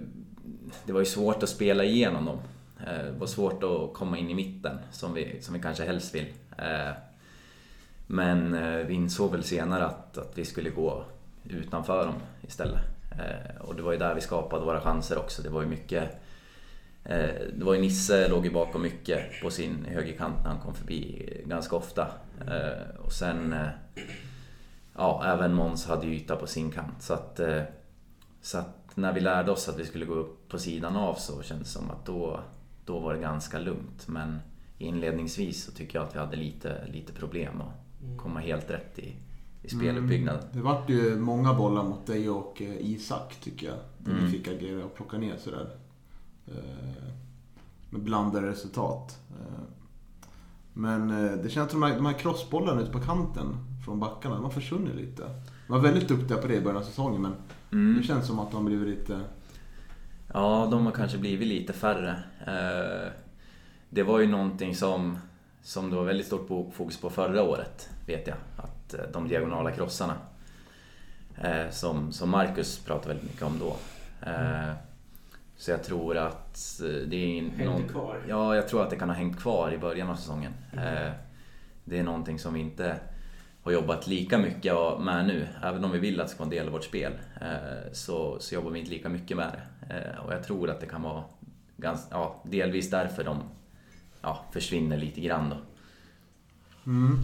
[0.86, 2.40] Det var ju svårt att spela igenom dem.
[2.88, 6.16] Eh, det var svårt att komma in i mitten som vi, som vi kanske helst
[6.16, 6.26] vill.
[6.58, 6.92] Eh,
[8.08, 11.04] men eh, vi insåg väl senare att, att vi skulle gå
[11.44, 12.82] utanför dem istället.
[13.12, 15.42] Eh, och det var ju där vi skapade våra chanser också.
[15.42, 16.04] Det var ju mycket...
[17.04, 20.74] Eh, det var ju Nisse låg ju bakom mycket på sin högerkant när han kom
[20.74, 22.08] förbi ganska ofta.
[22.48, 23.54] Eh, och sen...
[23.54, 23.68] Eh,
[24.96, 27.02] ja, även Måns hade ju yta på sin kant.
[27.02, 27.64] Så att, eh,
[28.42, 31.42] så att när vi lärde oss att vi skulle gå upp på sidan av så
[31.44, 32.40] kändes det som att då,
[32.86, 34.08] då var det ganska lugnt.
[34.08, 34.40] Men
[34.78, 39.16] inledningsvis så tycker jag att vi hade lite, lite problem att komma helt rätt i,
[39.64, 40.44] i speluppbyggnaden.
[40.54, 43.76] Det vart ju många bollar mot dig och eh, Isak tycker jag.
[43.98, 44.26] Där Mm.
[44.26, 45.70] ni fick agera och plocka ner sådär.
[46.48, 46.54] Eh,
[47.90, 49.20] Med blandade resultat.
[49.30, 49.62] Eh,
[50.74, 51.08] Men
[51.44, 54.96] det känns som att de här, crossbollarna ute på kanten från backarna, de har försvunnit
[54.96, 55.24] lite.
[55.68, 57.34] De var väldigt duktiga på det i början av säsongen men
[57.72, 57.98] Mm.
[58.02, 59.20] det känns som att de har blivit lite...
[60.34, 62.24] Ja, de har kanske blivit lite färre.
[63.90, 65.18] Det var ju någonting som,
[65.62, 68.38] som det var väldigt stort fokus på förra året, vet jag.
[68.58, 68.81] Att
[69.14, 70.16] de diagonala krossarna.
[71.38, 73.76] eh, Som, som Marcus pratade väldigt mycket om då.
[74.30, 74.74] Eh,
[75.58, 77.88] Så jag tror att eh, det är någon...
[77.88, 78.22] kvar.
[78.28, 80.54] Ja, jag tror att det kan ha hängt kvar i början av säsongen.
[80.74, 80.86] Mm.
[81.08, 81.12] Eh,
[81.86, 82.96] Det är någonting som vi inte
[83.64, 85.48] har jobbat lika mycket med nu.
[85.64, 88.40] Även om vi vill att det ska vara en del av vårt spel eh, så,
[88.40, 89.52] så jobbar vi inte lika mycket med
[89.88, 89.96] det.
[89.96, 91.24] Eh, Och jag tror att det kan vara
[91.78, 93.38] ganska, ja, delvis därför de
[94.22, 95.58] ja, försvinner lite grann då.
[96.92, 97.20] Mm.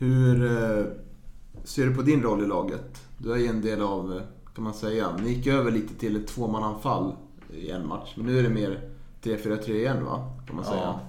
[0.00, 0.84] Hur eh,
[1.64, 3.06] ser du på din roll i laget?
[3.18, 4.22] Du är ju en del av, eh,
[4.54, 7.14] kan man säga, ni gick över lite till ett tvåmananfall
[7.52, 8.12] i en match.
[8.16, 8.80] Men nu är det mer
[9.22, 10.32] 3-4-3 igen va?
[10.46, 10.76] Kan man säga.
[10.76, 11.00] Ja,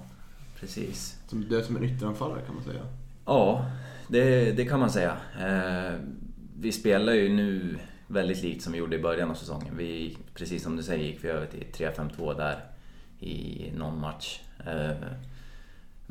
[0.60, 1.18] precis.
[1.28, 2.82] Som, du är som en ytteranfallare kan man säga.
[3.24, 3.66] Ja,
[4.08, 5.16] det, det kan man säga.
[5.40, 5.98] Eh,
[6.58, 9.76] vi spelar ju nu väldigt likt som vi gjorde i början av säsongen.
[9.76, 12.64] Vi, precis som du säger gick vi över till 3-5-2 där
[13.18, 14.40] i någon match.
[14.66, 14.90] Eh,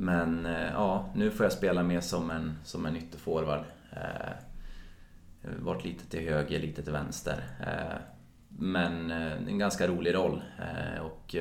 [0.01, 3.63] men eh, ja, nu får jag spela mer som en, som en ytterforward.
[3.91, 4.33] Eh,
[5.59, 7.43] varit lite till höger, lite till vänster.
[7.59, 7.97] Eh,
[8.47, 10.41] men eh, en ganska rolig roll.
[11.01, 11.35] Och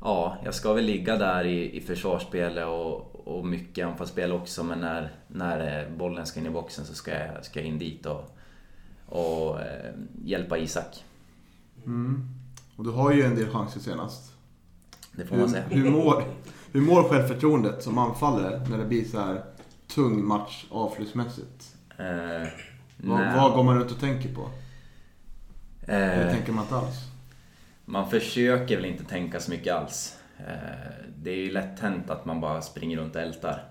[0.00, 4.80] Ja, jag ska väl ligga där i, i försvarsspelet och, och mycket anfallsspel också men
[4.80, 8.38] när, när bollen ska in i boxen så ska jag, ska jag in dit och,
[9.06, 11.04] och eh, hjälpa Isak.
[11.86, 12.28] Mm.
[12.76, 14.32] Och du har ju en del chanser senast.
[15.12, 15.64] Det får man Hur, säga.
[15.68, 16.24] hur, mår,
[16.72, 19.42] hur mår självförtroendet som anfallare när det blir så här
[19.94, 21.74] tung match avslutsmässigt?
[21.98, 22.48] Eh,
[22.96, 24.48] Vad, vad går man ut och tänker på?
[25.86, 26.96] Eller Eh, tänker man inte alls?
[27.84, 30.18] man försöker väl inte tänka så mycket alls.
[30.38, 33.64] Eh, det är ju lätt hänt att man bara springer runt och ältar.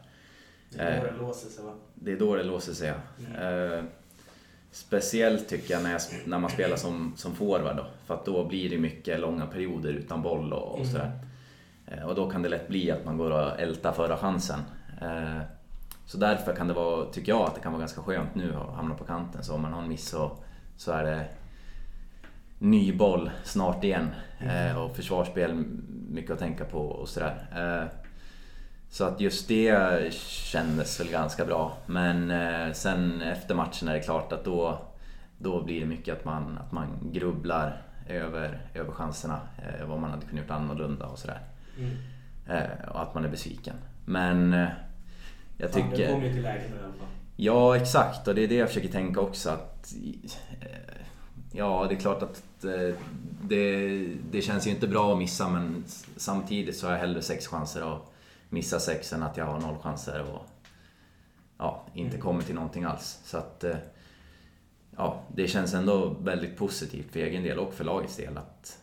[0.69, 1.73] Det är då det låser sig va?
[1.95, 2.93] Det är då det låser sig.
[3.33, 3.41] ja.
[3.49, 3.83] Eh,
[4.71, 7.85] speciellt tycker jag när, jag när man spelar som, som forward då.
[8.05, 10.91] För att då blir det mycket långa perioder utan boll och, och Mm.
[10.91, 11.05] sådär.
[11.05, 11.26] Eh,
[12.05, 14.59] och då kan det lätt bli att man går och ältar förra chansen.
[15.01, 15.41] Eh,
[16.05, 18.75] så därför kan det vara, tycker jag att det kan vara ganska skönt nu att
[18.75, 19.43] hamna på kanten.
[19.43, 20.31] Så om man har en miss så,
[20.77, 21.25] så är det
[22.59, 24.07] ny boll snart igen.
[24.39, 25.63] Eh, och försvarsspel,
[26.09, 27.47] mycket att tänka på och sådär.
[27.55, 27.99] Eh,
[28.89, 31.77] så att just det kändes väl ganska bra.
[31.85, 34.79] Men eh, sen efter matchen är det klart att då,
[35.37, 39.39] då blir det mycket att man, att man grubblar över, över chanserna.
[39.57, 41.39] Eh, vad man hade kunnat gjort annorlunda och sådär.
[41.77, 41.97] Mm.
[42.47, 43.75] Eh, och att man är besviken.
[44.05, 44.67] Men eh,
[45.57, 46.11] jag Fan, tycker...
[46.11, 47.07] kommer ju till läge nu i alla fall.
[47.35, 48.27] Ja, exakt.
[48.27, 49.49] Och det är det jag försöker tänka också.
[49.49, 49.93] Att,
[50.61, 50.67] eh,
[51.51, 52.95] ja, det är klart att eh,
[53.41, 53.87] det,
[54.31, 55.83] det känns ju inte bra att missa men
[56.15, 58.11] samtidigt så har jag hellre sex chanser att
[58.49, 60.45] missa sex än att jag har noll chanser och
[61.57, 62.21] ja, inte Mm.
[62.21, 63.19] kommer till någonting alls.
[63.23, 63.63] Så att
[64.97, 68.77] ja, det känns ändå väldigt positivt för egen del och för lagets del att,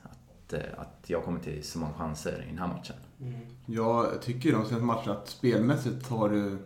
[0.77, 2.97] att, jag kommer till så många chanser i den här matchen.
[3.21, 3.35] Mm.
[3.67, 6.59] Jag tycker de senaste matcherna att spelmässigt har du, mm,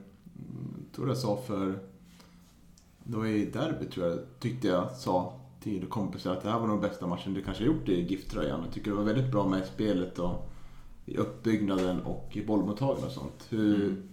[0.94, 1.78] tror jag sa för,
[3.04, 6.66] det var i derby tror jag, tyckte jag sa till kompisar att det här var
[6.66, 8.60] nog bästa matchen du kanske gjort i GIF-tröjan.
[8.64, 10.50] Jag tycker det var väldigt bra med i spelet och
[11.06, 13.46] i uppbyggnaden och i bollmottagande och sånt.
[13.48, 14.08] Hur, Mm.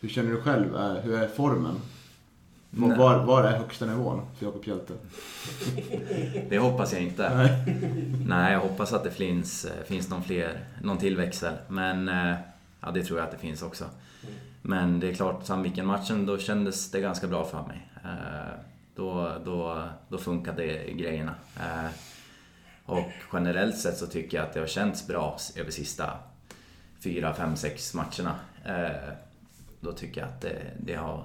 [0.00, 0.76] hur känner du själv?
[0.76, 1.74] Hur är formen?
[2.70, 2.98] Var, Nej.
[2.98, 4.92] var, var är högsta nivån för Jakob Hjelte?
[6.48, 7.34] Det hoppas jag inte.
[7.36, 7.76] Nej.
[8.26, 11.54] Nej, jag hoppas att det finns, eh, finns någon, fler, någon till växel.
[11.68, 12.34] Men eh,
[12.80, 13.84] ja, det tror jag att det finns också.
[14.62, 17.88] Men det är klart, Sandviken-matchen, då kändes det ganska bra för mig.
[18.04, 18.54] Eh,
[18.94, 21.34] Då, då, då funkade grejerna.
[22.84, 26.10] Och generellt sett så tycker jag att det har känts bra över sista
[27.04, 28.34] fyra, fem, sex matcherna.
[29.80, 31.24] Då tycker jag att det, det, har,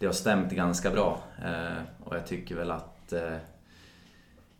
[0.00, 1.22] det har stämt ganska bra.
[1.44, 3.36] Eh, Och jag tycker väl att eh,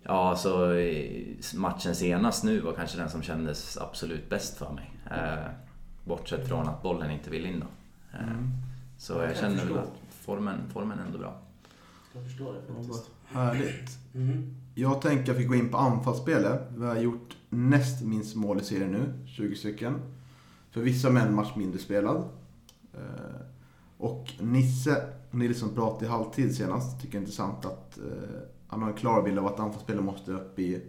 [0.03, 4.91] Ja, alltså i- matchen senast nu var kanske den som kändes absolut bäst för mig.
[5.11, 5.45] Eh,
[6.05, 7.67] bortsett från att bollen inte vill in då.
[8.19, 8.51] Mm.
[8.99, 11.39] Så Jag känner väl att formen, formen är ändå bra.
[12.15, 13.11] Jag förstår det faktiskt.
[13.27, 13.99] Härligt.
[14.15, 14.55] Mm.
[14.75, 16.61] Jag tänker att jag fick gå in på anfallsspelet.
[16.77, 19.95] Vi har gjort näst minst mål i serien nu, 20 stycken.
[20.71, 22.25] För vissa med en match mindre spelad.
[23.99, 27.01] Och Nisse Nilsson liksom pratade i halvtid senast.
[27.01, 30.33] Tycker jag är intressant att eh, han har en klar bild av att anfallsspelare måste
[30.33, 30.83] upp i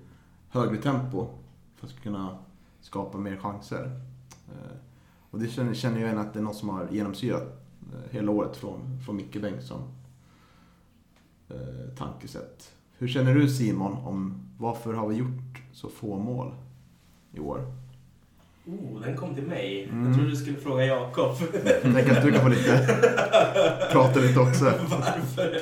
[0.49, 1.27] högre tempo
[1.75, 2.37] för att kunna
[2.81, 4.01] skapa mer chanser.
[4.47, 4.77] Eh,
[5.31, 7.43] Och det känner, känner jag igen att det är något som har genomsyrat
[7.93, 9.81] eh, hela året från, från Micke Bengtsson
[11.49, 12.71] eh, tankesätt.
[12.97, 16.53] Hur känner du Simon om varför har vi gjort så få mål
[17.33, 17.65] i år?
[18.65, 19.83] Oh, den kom till mig.
[19.83, 20.05] Mm.
[20.05, 21.37] Jag trodde du skulle fråga Jakob.
[21.81, 22.97] Tänker att du kan få lite,
[23.91, 24.65] prata lite också.
[24.89, 25.61] Varför?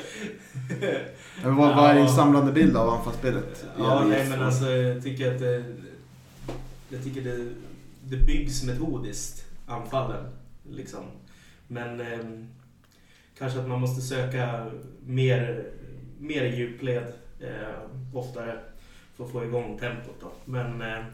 [1.42, 3.66] Men vad, vad är din samlande bild av anfallsspelet?
[3.78, 5.64] Ja, nej men alltså jag tycker att det,
[6.88, 7.50] jag tycker det,
[8.04, 10.24] det byggs metodiskt, anfallen.
[10.70, 11.04] Liksom.
[11.66, 12.48] Men ehm,
[13.38, 14.70] kanske att man måste söka
[15.06, 15.66] mer,
[16.18, 18.58] mer djupled eh, oftare.
[19.16, 20.16] för att få igång tempot.
[20.20, 20.32] Då.
[20.44, 21.04] Men eh, eh,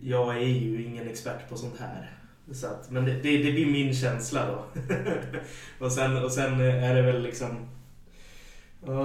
[0.00, 2.10] jag är ju ingen expert på sånt här.
[2.52, 4.64] Så att, men det, det, det blir min känsla då.
[5.84, 7.48] och, sen, och sen är det väl liksom...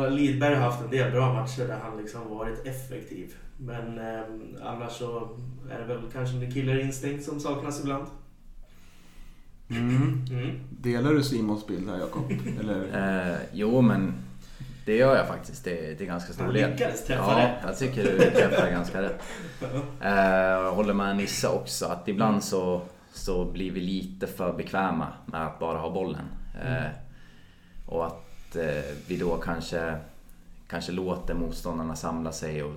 [0.10, 3.36] Lidberg har haft en del bra matcher där han liksom varit effektiv.
[3.58, 4.24] Men eh,
[4.62, 5.30] annars så
[5.70, 8.06] är det väl kanske en killerinstinkt som saknas ibland.
[9.70, 10.26] Mm.
[10.32, 10.60] Mm.
[10.70, 12.32] Delar du Simons bild här Jakob?
[12.60, 13.32] Eller?
[13.32, 14.14] Eh, jo, men
[14.86, 15.64] det gör jag faktiskt.
[15.64, 16.72] Det, det är ganska stor del.
[16.72, 17.58] lyckades träffa Ja, rätt.
[17.68, 19.24] jag tycker du träffar ganska rätt.
[20.02, 20.14] Eh,
[20.50, 22.82] jag håller med Nisse också att ibland så,
[23.14, 26.26] så blir vi lite för bekväma med att bara ha bollen.
[26.66, 26.84] Eh,
[27.86, 29.96] och att eh, vi då kanske,
[30.68, 32.74] kanske låter motståndarna samla sig och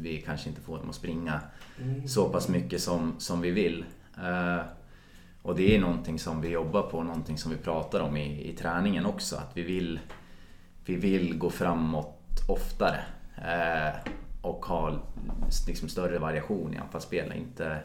[0.00, 1.40] vi kanske inte får dem att springa
[1.82, 2.08] Mm.
[2.08, 3.84] så pass mycket som, som vi vill.
[4.16, 4.64] Eh,
[5.42, 8.56] och det är någonting som vi jobbar på, någonting som vi pratar om i, i
[8.56, 9.36] träningen också.
[9.36, 10.00] Att vi vill,
[10.84, 13.00] vi vill gå framåt oftare.
[13.36, 14.98] Eh, och ha
[15.66, 17.32] liksom större variation i anfallsspel.
[17.32, 17.78] Inte,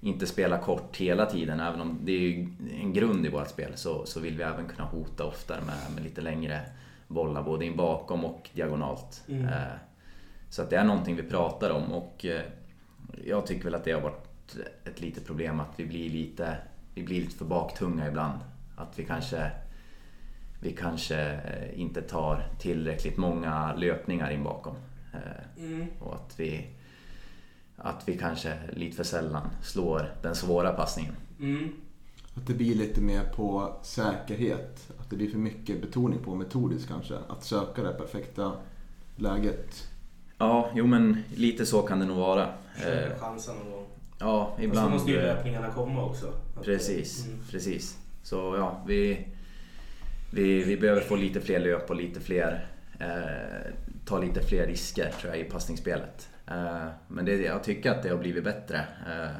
[0.00, 1.60] inte spela kort hela tiden.
[1.60, 2.48] Även om det är
[2.80, 6.04] en grund i vårt spel så, så vill vi även kunna hota oftare med, med
[6.04, 6.60] lite längre
[7.08, 7.42] bollar.
[7.42, 9.24] Både in bakom och diagonalt.
[9.28, 9.44] Mm.
[9.44, 9.74] Eh,
[10.50, 12.42] så att det är någonting vi pratar om och eh,
[13.24, 16.56] jag tycker väl att det har varit ett litet problem att vi blir lite,
[16.94, 18.38] vi blir lite för baktunga ibland.
[18.76, 19.50] Att vi kanske,
[20.60, 24.74] vi kanske eh, inte tar tillräckligt många löpningar in bakom.
[25.14, 25.20] Eh,
[25.58, 25.86] Mm.
[26.00, 26.66] Och att vi,
[27.76, 31.14] att vi kanske lite för sällan slår den svåra passningen.
[31.40, 31.68] Mm.
[32.34, 34.90] Att det blir lite mer på säkerhet.
[34.98, 37.14] Att det blir för mycket betoning på metodiskt kanske.
[37.28, 38.52] Att söka det perfekta
[39.16, 39.88] läget.
[40.38, 42.48] Ja, jo men lite så kan det nog vara.
[42.74, 43.86] Försöka Eh, chansa någon gång.
[44.18, 44.90] Ja, Fast då ibland...
[44.90, 46.32] måste ju löpningarna komma också.
[46.64, 47.38] Precis, Mm.
[47.50, 47.98] precis.
[48.22, 49.26] Så ja, vi,
[50.36, 52.66] vi, vi behöver få lite fler löp och lite fler,
[53.00, 53.72] eh,
[54.04, 56.28] ta lite fler risker tror jag i passningsspelet.
[56.46, 58.84] Eh, men det, jag tycker att det har blivit bättre.
[59.06, 59.36] Eh,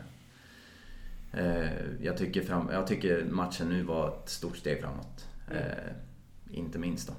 [1.41, 5.27] eh, jag, tycker fram, jag tycker matchen nu var ett stort steg framåt.
[5.51, 5.93] Eh,
[6.51, 7.15] inte minst då.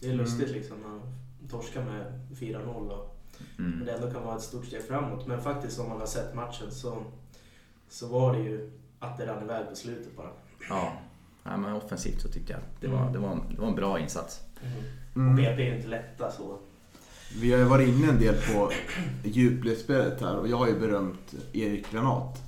[0.00, 3.14] Det är lustigt liksom att torska med 4-0 och
[3.58, 3.70] Mm.
[3.70, 5.26] men det ändå kan vara ett stort steg framåt.
[5.26, 7.04] Men faktiskt om man har sett matchen så,
[7.88, 10.30] så var det ju att det rann iväg på slutet bara.
[10.68, 10.92] Ja.
[11.50, 12.98] Ja, men offensivt så tyckte jag att det Mm.
[12.98, 14.40] var, det var, det var en bra insats.
[15.10, 15.36] Och Mm.
[15.36, 16.58] BP är ju inte lätta så.
[17.40, 18.70] Vi har ju varit inne en del på
[19.24, 22.42] djupledsspelet här och jag har ju berömt Erik Granat.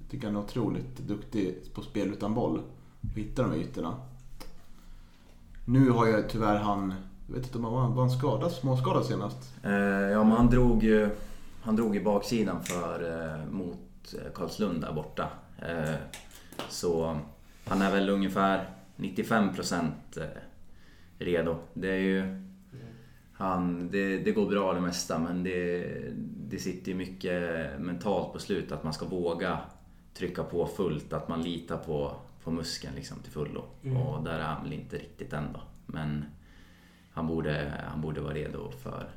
[0.00, 2.60] Jag tycker han är otroligt duktig på spel utan boll.
[3.12, 3.94] Och hitta de här ytorna.
[5.64, 6.94] Nu har jag tyvärr han,
[7.26, 9.54] jag vet inte om han var, var han skadad, småskadad senast.
[9.64, 9.72] Eh,
[10.10, 11.08] ja, men han drog ju
[11.62, 15.28] han drog i baksidan för, eh, mot eh, Karlslund där borta.
[15.58, 15.94] Eh,
[16.68, 17.18] så
[17.68, 20.24] han är väl ungefär 95% eh,
[21.18, 21.56] redo.
[21.74, 22.44] Det är ju...
[23.32, 25.86] Han, det, det går bra det mesta men det,
[26.50, 27.40] det sitter ju mycket
[27.80, 29.58] mentalt på slutet att man ska våga
[30.14, 33.64] trycka på fullt, att man litar på, på muskeln liksom till fullo.
[33.82, 33.96] Mm.
[33.96, 35.60] Och där är han väl inte riktigt än då.
[35.86, 36.24] Men
[37.12, 39.10] han borde, han borde vara redo för,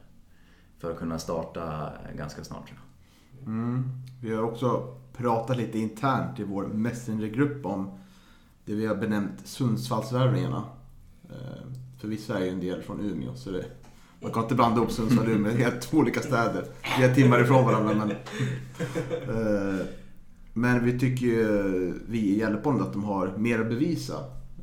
[0.80, 3.48] för att kunna starta ganska snart tror jag.
[3.48, 3.90] Mm.
[4.22, 8.00] Vi har också pratat lite internt i vår Messengergrupp om
[8.65, 10.63] det vi har benämnt Sundsvallsvärvningarna.
[11.30, 11.65] Eh,
[12.00, 13.65] för vissa är ju en del från Umeå så det,
[14.21, 16.65] man kan inte blanda ihop Sundsvall och Umeå, det är helt två olika städer.
[16.82, 17.93] Flera timmar ifrån varandra.
[17.93, 19.86] Men, eh,
[20.54, 24.15] men vi tycker ju, vi i Gällepond att de har mer att bevisa.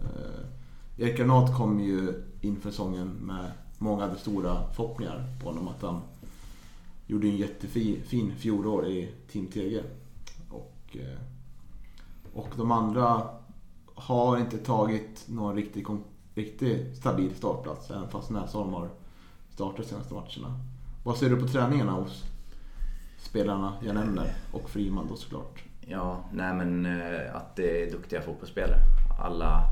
[0.04, 5.68] Eh, Erik Granat kom ju inför säsongen med många hade stora förhoppningar på honom.
[5.68, 6.00] Att han
[7.06, 9.80] gjorde en jättefin fjolår i Team TG.
[10.50, 10.96] Och,
[12.34, 13.22] och de andra
[13.98, 15.87] har inte tagit någon riktigt,
[16.34, 17.90] riktigt stabil startplats.
[17.90, 18.88] Även fast Näsholm har
[19.50, 20.61] startat de senaste matcherna.
[21.04, 22.24] Vad ser du på träningarna hos
[23.18, 24.32] spelarna jag nämner?
[24.52, 25.62] Och Friman då såklart.
[25.80, 28.78] Ja, nej men eh, att det är duktiga fotbollsspelare.
[29.20, 29.62] Alla,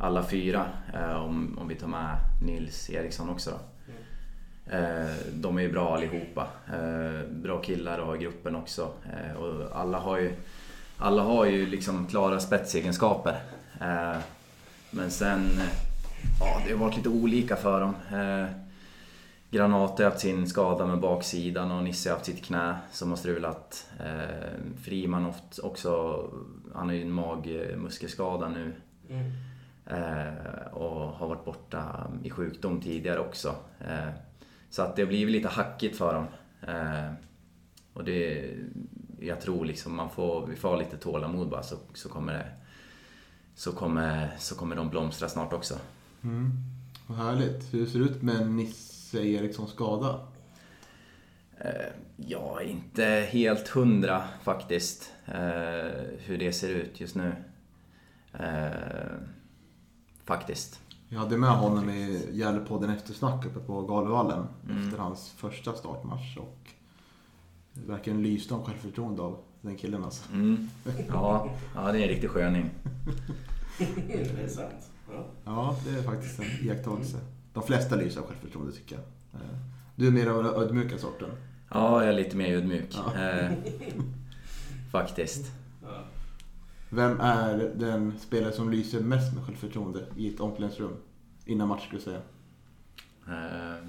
[0.00, 3.56] alla fyra, eh, om, om vi tar med Nils Eriksson också då.
[4.76, 6.46] Eh, de är ju bra allihopa.
[7.30, 8.88] Bra killar och gruppen också.
[9.38, 10.32] Och alla har ju,
[10.98, 13.40] alla har ju liksom klara spetsegenskaper.
[13.80, 14.16] Eh,
[14.90, 15.68] Men sen, eh,
[16.40, 17.94] ja det har varit lite olika för dem.
[18.12, 18.46] Eh,
[19.50, 23.16] Granat har haft sin skada med baksidan och Nisse har haft sitt knä som har
[23.16, 23.86] strulat.
[24.00, 26.22] Eh, Friman oft också,
[26.74, 28.72] han har ju en magmuskelskada nu.
[29.10, 29.32] Mm.
[29.86, 33.54] Eh, och har varit borta i sjukdom tidigare också.
[33.80, 34.08] Eh,
[34.70, 36.26] så att det har blivit lite hackigt för dem.
[37.92, 38.50] Och det,
[39.26, 42.46] jag tror liksom man får, vi får ha lite tålamod bara så, så, kommer det,
[43.54, 45.74] så, kommer, så kommer de blomstra snart också.
[46.22, 46.52] Mm.
[47.06, 47.74] Vad härligt.
[47.74, 50.20] Hur ser det ut med Nisse Erikssons skada?
[51.58, 57.34] Eh, jag är inte helt hundra faktiskt eh, hur det ser ut just nu.
[58.32, 59.16] Eh,
[60.24, 60.80] faktiskt.
[61.08, 64.84] Jag hade med honom i Gävlepodden Eftersnack uppe på Galevallen Mm.
[64.84, 66.36] efter hans första startmatch.
[66.36, 66.58] Och
[67.74, 70.32] verkligen lyste om självförtroende av den killen alltså.
[70.32, 70.68] Mm.
[71.08, 72.70] Ja, ja, det är en riktig sköning.
[74.08, 74.90] Det är sant.
[75.12, 75.26] Ja.
[75.44, 77.16] Ja, det är faktiskt en iakttagelse.
[77.52, 79.04] De flesta lyser av självförtroende tycker jag.
[79.40, 79.48] Eh,
[79.96, 81.28] Du är mer av den ödmjuka sorten.
[81.70, 82.88] Ja, jag är lite mer ödmjuk.
[83.14, 83.22] Ja.
[83.28, 83.52] Eh,
[84.92, 85.52] faktiskt.
[85.82, 86.04] Ja.
[86.90, 90.96] Vem är den spelare som lyser mest med självförtroende i ett omklädningsrum?
[91.44, 92.20] Innan match skulle jag säga.
[93.28, 93.88] Eh,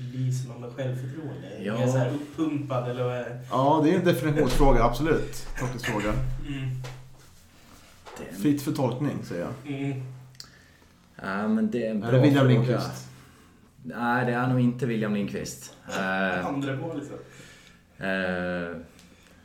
[0.00, 1.62] Lyser man med självförtroende?
[1.62, 1.78] Ja.
[1.78, 3.40] Är så här uppumpad eller vad är det?
[3.50, 5.46] Ja, det är en definitionsfråga, absolut.
[5.58, 6.12] Tolkningsfråga.
[6.46, 6.82] Mm.
[8.42, 9.74] Fritt för tolkning, säger jag.
[9.74, 10.02] Mm.
[11.22, 12.58] ja, men det är en bra Är det William fråga.
[12.58, 13.08] Lindqvist?
[13.82, 15.76] Nej, det är nog inte William Lindqvist.
[15.88, 17.10] Eh, Andra målet.
[17.98, 18.76] Eh,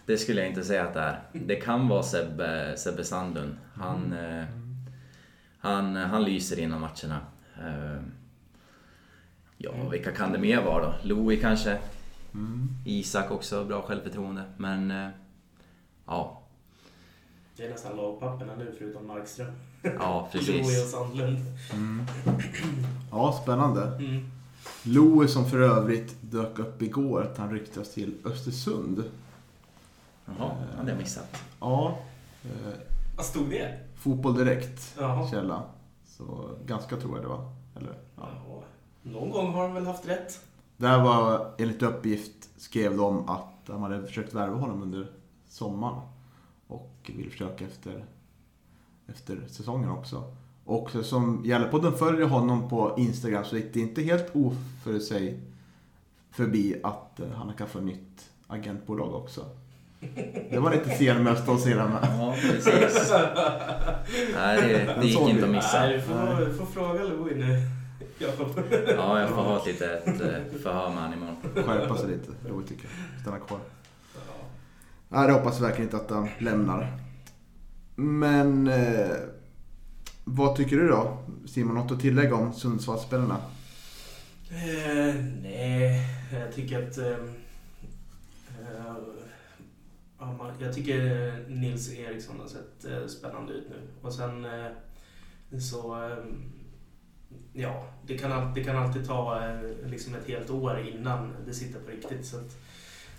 [0.06, 1.20] det skulle jag inte säga att det är.
[1.34, 3.58] Det kan vara Sebbe, Sebbe Sandlund.
[3.74, 4.46] Han, eh,
[5.60, 7.20] han, han lyser innan matcherna.
[7.58, 8.02] Eh,
[9.66, 10.94] ja, vilka kan det mer vara då?
[11.04, 11.78] Louis kanske?
[12.34, 12.68] Mm.
[12.86, 14.44] Isak också, bra självförtroende.
[14.58, 15.10] Men eh,
[16.06, 16.42] ja,
[17.58, 19.52] Det är nästan lagpapperna nu förutom Markström.
[19.82, 20.84] ja Louis precis.
[20.84, 21.38] och Sandlund.
[21.74, 22.06] Mm.
[23.12, 23.82] Ja, spännande.
[23.86, 24.32] Mm.
[24.84, 29.04] Louis som för övrigt dök upp igår att han ryktas till Östersund.
[30.26, 31.42] Jaha, det hade jag missat.
[31.60, 31.98] Ja,
[32.44, 32.74] eh,
[33.18, 33.80] Vad stod det?
[33.96, 35.28] Fotboll Direkt, Jaha.
[35.32, 35.64] källa.
[36.06, 37.52] Så ganska tror jag det var.
[37.76, 38.30] Eller, ja.
[38.50, 38.64] Ja.
[39.12, 40.40] Någon gång har de väl haft rätt.
[40.78, 45.08] Där var enligt uppgift skrev de att de hade försökt värva honom under
[45.50, 46.02] sommaren.
[46.68, 48.06] Och vill försöka efter,
[49.08, 50.36] efter säsongen också.
[50.66, 55.40] Och som Gällepodden följer honom på Instagram så gick det inte helt oförutsej
[56.32, 59.46] förbi att eh, han kan få nytt agentbolag också.
[60.50, 62.08] Det var lite sen med att stoltsera med.
[62.20, 63.12] Ja, precis.
[64.36, 65.80] Nej, det, det gick inte att missa.
[65.80, 67.75] Nej, du får, får fråga Louis nu.
[68.20, 71.38] Ja, jag får ha ett litet eh, förhör med honom imorgon.
[71.66, 73.22] Skärpa sig lite, Louis tycker jag.
[73.22, 73.60] Stanna kvar.
[74.16, 74.22] Ja.
[75.10, 76.98] Nej, det hoppas jag verkligen inte att han lämnar.
[77.96, 79.16] Men eh,
[80.24, 81.18] vad tycker du då?
[81.48, 83.38] Simon, något att tillägga om Sundsvallsspelarna?
[84.50, 86.02] Eh, nej,
[86.34, 86.98] jag tycker att...
[86.98, 87.18] eh,
[90.20, 91.00] ja, man- jag tycker
[91.50, 93.76] Nils Eriksson har sett eh, spännande ut nu.
[94.02, 94.72] Och sen eh,
[95.60, 96.10] så...
[97.56, 101.80] ja, det kan, det kan alltid ta eh, liksom ett helt år innan det sitter
[101.80, 102.26] på riktigt.
[102.26, 102.58] Så att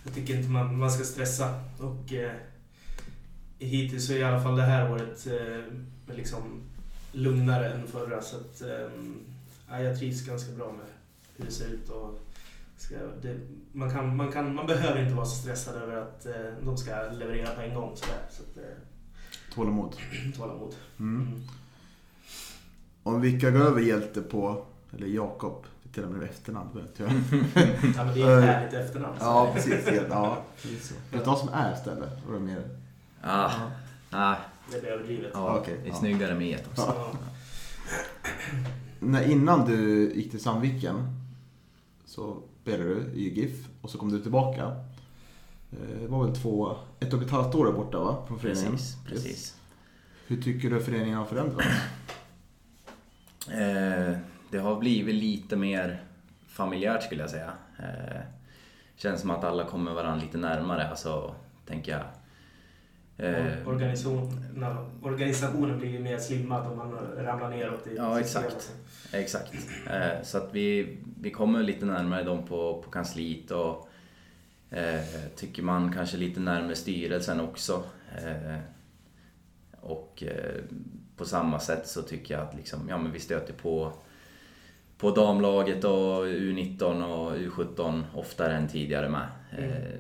[0.05, 1.61] jag tycker inte man, man ska stressa.
[1.79, 2.33] Och eh,
[3.59, 5.65] hittills så är i alla fall det här året eh,
[6.17, 6.63] liksom
[7.13, 8.23] lugnare än förra.
[8.23, 8.63] Så att,
[9.69, 10.87] ja, jag trivs ganska bra med
[11.37, 11.89] hur det ser ut.
[11.89, 12.19] Och
[12.77, 13.41] ska, det,
[13.73, 16.91] man, kan, man, kan, man behöver inte vara så stressad över att eh, de ska
[17.13, 17.97] leverera på en gång.
[17.97, 18.23] Så, där.
[18.31, 18.77] så att, eh,
[19.55, 19.97] Tålamod.
[20.37, 20.75] tålamod.
[20.99, 21.43] Mm.
[23.07, 24.65] Om vi kan gå över Hjälte på,
[24.97, 25.65] eller Jakob,
[25.95, 27.09] till och med efternamn vet jag.
[27.97, 29.19] Ja, men det är ett härligt efternamn.
[29.19, 29.87] så- ja, precis.
[29.89, 30.95] helt- Ja, precis så.
[30.95, 32.11] Vet du vad som är istället?
[32.27, 32.63] Var det mer?
[33.23, 33.51] Ah,
[34.11, 34.35] ah,
[34.73, 35.31] Det blir överdrivet.
[35.35, 36.95] ja, Okej, det är snyggare med ett också.
[36.97, 37.13] Ja.
[39.01, 40.97] När, innan du gick till Sandviken
[42.05, 44.63] så spelade du i GIF och så kom du tillbaka.
[45.73, 48.25] Eh, Det var väl två, ett och ett halvt år borta va?
[48.29, 48.73] Från föreningen.
[48.73, 49.55] Precis, precis.
[50.27, 51.67] Hur tycker du föreningen har förändrats?
[53.51, 54.17] Eh,
[54.51, 56.03] det har blivit lite mer
[56.49, 57.53] familjärt skulle jag säga.
[57.79, 58.21] Eh,
[58.97, 61.35] känns som att alla kommer varandra lite närmare, alltså,
[61.67, 62.03] tänker jag.
[63.19, 68.73] Eh, Organisationen, organisationen blir ju mer slimmad om man ramlar neråt i Ja, exakt.
[69.13, 69.53] Exakt.
[69.91, 73.89] Eh, så att vi, vi kommer lite närmare dem på, på kansliet och
[74.71, 75.01] eh,
[75.37, 77.85] tycker man kanske lite närmare styrelsen också.
[78.19, 78.59] Eh,
[79.81, 80.63] och eh,
[81.17, 83.93] på samma sätt så tycker jag att liksom, ja, men vi stöter på,
[84.99, 89.27] på damlaget och U19 och U17 oftare än tidigare med.
[89.59, 89.99] Eh,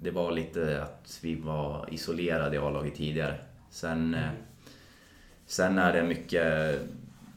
[0.00, 3.38] det var lite att vi var isolerade i A-laget tidigare.
[3.70, 4.30] Sen, eh,
[5.46, 6.78] sen är det mycket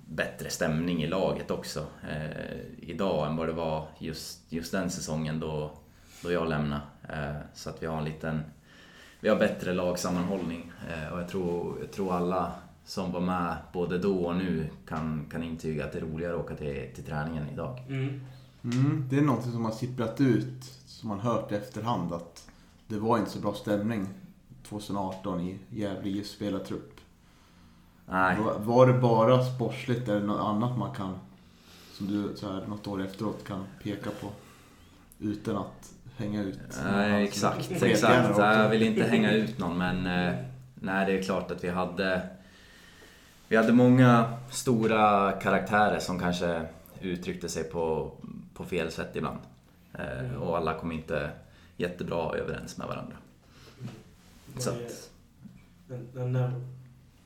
[0.06, 5.40] bättre stämning i laget också eh, idag än vad det var just, just den säsongen
[5.40, 5.72] då,
[6.24, 6.82] då jag lämnade.
[7.10, 8.42] Eh, så att vi har en liten...
[9.20, 12.52] Vi har bättre lagsammanhållning eh, och jag tror, jag tror alla
[12.86, 16.40] som var med både då och nu kan, kan intyga att det är roligare att
[16.40, 17.80] åka till, till träningen idag.
[17.88, 18.22] Mm.
[18.64, 22.50] Mm, det är något som har sipprat ut, som man hört i efterhand, att
[22.88, 24.08] det var inte så bra stämning
[24.68, 27.00] 2018 i Gävle IFs spelartrupp.
[28.10, 31.16] Nej, Var, var det bara sportsligt eller något annat man kan,
[31.94, 34.28] som du så här, något år efteråt kan peka på?
[35.20, 36.60] utan att hänga ut.
[36.84, 37.72] Nej, exakt.
[37.72, 38.38] Exakt.
[38.38, 40.36] Jag vill inte hänga ut någon men eh,
[40.76, 42.30] nej, det är klart att vi hade
[43.48, 46.66] vi hade många stora karaktärer som kanske
[47.02, 48.12] uttryckte sig på,
[48.54, 49.40] på fel sätt ibland.
[49.94, 51.30] Eh, och alla kom inte
[51.78, 53.16] jättebra överens med varandra.
[54.58, 55.12] Så Vad är- att,
[56.14, 56.52] men när,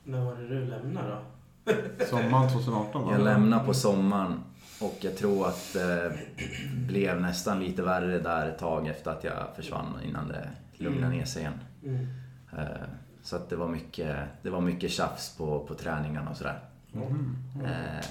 [0.04, 1.22] när var det du lämnade då?
[2.10, 3.12] Sommaren 2018 va?
[3.12, 4.40] jag lämnade på sommaren
[4.80, 6.18] och jag tror att det
[6.86, 11.24] blev nästan lite värre där ett tag efter att jag försvann innan det lugnade ner
[11.24, 11.60] sig igen.
[11.84, 12.06] Mm.
[13.22, 16.58] Så att det var mycket, det var mycket tjafs på, på träningarna och sådär.
[16.92, 17.36] Mhm.
[17.64, 18.04] Eh,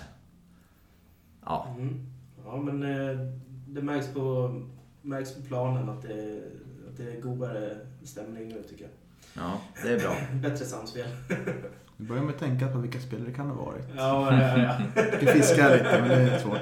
[1.45, 2.05] Ja, Mm.
[2.45, 3.19] Ja, men eh,
[3.67, 4.55] det märks på,
[5.01, 6.41] märks på planen att det,
[6.89, 8.91] att det är godare stämning nu tycker jag.
[9.43, 10.15] ja, det är bra.
[10.49, 11.07] Bättre samspel.
[11.97, 13.85] Vi börjar med att tänka på vilka spelare det kan ha varit.
[13.97, 15.03] Ja, ja, ja.
[15.19, 16.57] Vi fiskar lite, men det är svårt.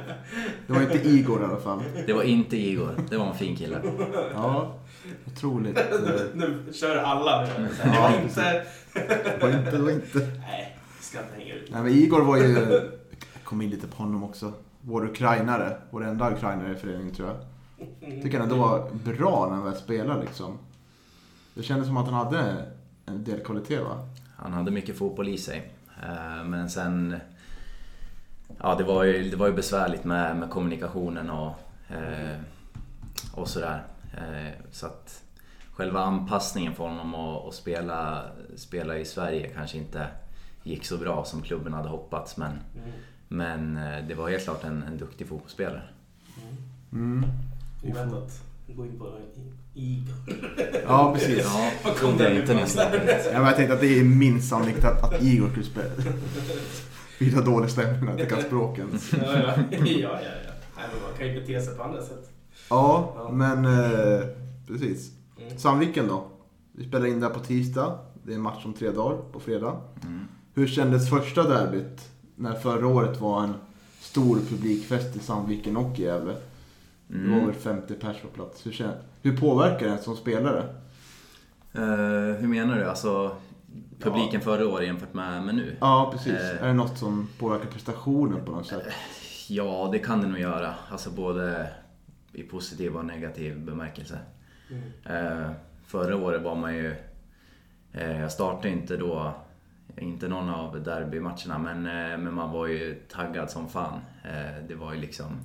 [0.67, 1.83] Det var inte Igor i alla fall.
[2.07, 3.81] Det var inte Igor, det var en fin kille.
[4.33, 4.73] Ja,
[5.27, 5.77] otroligt.
[5.77, 5.83] eh,
[6.33, 7.47] Nu kör alla nu.
[7.63, 8.65] Det Ja, var inte...
[8.93, 10.19] Det var inte, det var inte.
[10.19, 11.71] Nej, vi ska inte hänga ut.
[11.71, 12.53] Nej men Igor var ju,
[13.33, 14.53] jag kom in lite på honom också.
[14.81, 17.37] Vår ukrainare, vår enda ukrainare i föreningen tror jag.
[18.23, 20.57] Tycker han ändå var bra när han väl spelade liksom.
[21.53, 22.65] Det kändes som att han hade
[23.05, 24.07] en del kvalitet va?
[24.37, 25.71] Han hade mycket fotboll i sig.
[26.03, 27.15] Eh, Men sen...
[28.61, 31.53] Ja, det var ju, det var ju besvärligt med, med kommunikationen och,
[31.89, 32.35] eh,
[33.33, 33.83] och sådär.
[34.17, 35.23] Eh, Så att
[35.71, 38.23] själva anpassningen för honom att, att spela,
[38.55, 40.07] spela i Sverige kanske inte
[40.63, 42.37] gick så bra som klubben hade hoppats.
[42.37, 42.91] Men, Mm.
[43.27, 45.81] men eh, det var helt klart en, en duktig fotbollsspelare.
[46.91, 47.25] Mm.
[47.83, 48.41] Oväntat.
[48.67, 49.05] Gå in på
[49.73, 50.15] Igor.
[50.87, 51.43] Ja precis.
[51.43, 55.89] Ja, kom inte jag tänkte att det är minst sannolikt att, att Igor skulle spela.
[57.19, 58.99] Vi har dålig stämning att det kan språken.
[59.11, 60.51] Ja, ja, ja, ja, ja.
[60.77, 62.29] Nej, men man kan ju bete sig på andra sätt.
[62.69, 63.29] Ja, Ja.
[63.31, 64.25] men eh,
[64.67, 65.11] precis.
[65.41, 65.57] Mm.
[65.57, 66.23] Sandviken då?
[66.71, 67.99] Vi spelar in där på tisdag.
[68.23, 69.75] Det är en match om tre dagar, på fredag.
[70.03, 70.27] Mm.
[70.53, 72.09] Hur kändes första derbyt?
[72.35, 73.53] När förra året var en
[73.99, 76.33] stor publikfest i Sandviken och Gävle.
[77.07, 77.45] Det var Mm.
[77.45, 78.65] väl 50 pers på plats.
[78.65, 80.63] Hur, kän- hur påverkar det som spelare?
[81.73, 82.85] Eh, hur menar du?
[82.85, 83.31] Alltså
[83.99, 85.75] publiken förra året jämfört med, med nu?
[85.79, 86.33] Ja, precis.
[86.33, 86.63] Eh.
[86.63, 88.83] Är det något som påverkar prestationen på något sätt?
[89.49, 90.73] Ja, det kan det nog göra.
[90.91, 91.69] Alltså både
[92.37, 94.19] i positiv och negativ bemärkelse.
[94.69, 94.83] Mm.
[95.43, 95.51] Eh,
[95.85, 96.95] förra året var man ju...
[97.93, 99.33] Eh, jag startade inte då,
[99.97, 103.99] inte någon av derbymatcherna, men, eh, men man var ju taggad som fan.
[104.67, 105.39] Det var ju liksom...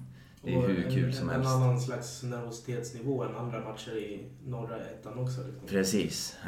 [0.45, 1.51] Det är Och hur kul en, som en helst.
[1.51, 5.41] annan slags nervositetsnivå än andra matcher i norra ettan också.
[5.47, 5.69] Liksom.
[5.69, 6.39] Precis.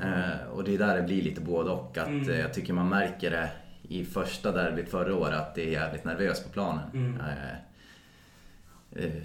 [0.53, 1.99] Och det är där det blir lite både och.
[1.99, 2.39] Att, Mm.
[2.41, 3.51] jag tycker man märker det
[3.83, 6.91] i första derbyt förra året att det är jävligt nervöst på planen.
[6.95, 7.17] Mm.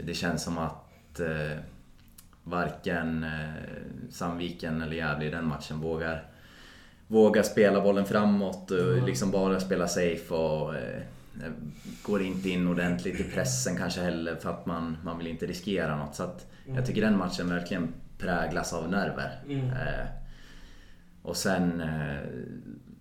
[0.03, 0.88] Det känns som att
[1.19, 1.57] eh,
[2.43, 3.49] varken eh,
[4.09, 6.23] Sandviken eller Gävle i den matchen vågar,
[7.07, 9.05] vågar spela bollen framåt och Mm.
[9.05, 11.01] liksom bara spela safe och eh,
[12.03, 15.95] går inte in ordentligt i pressen kanske heller för att man, man vill inte riskera
[15.97, 16.15] något.
[16.15, 16.77] Så att Mm.
[16.77, 19.39] jag tycker den matchen verkligen präglas av nerver.
[19.45, 19.65] Mm.
[19.69, 20.05] Eh,
[21.21, 22.19] och sen eh,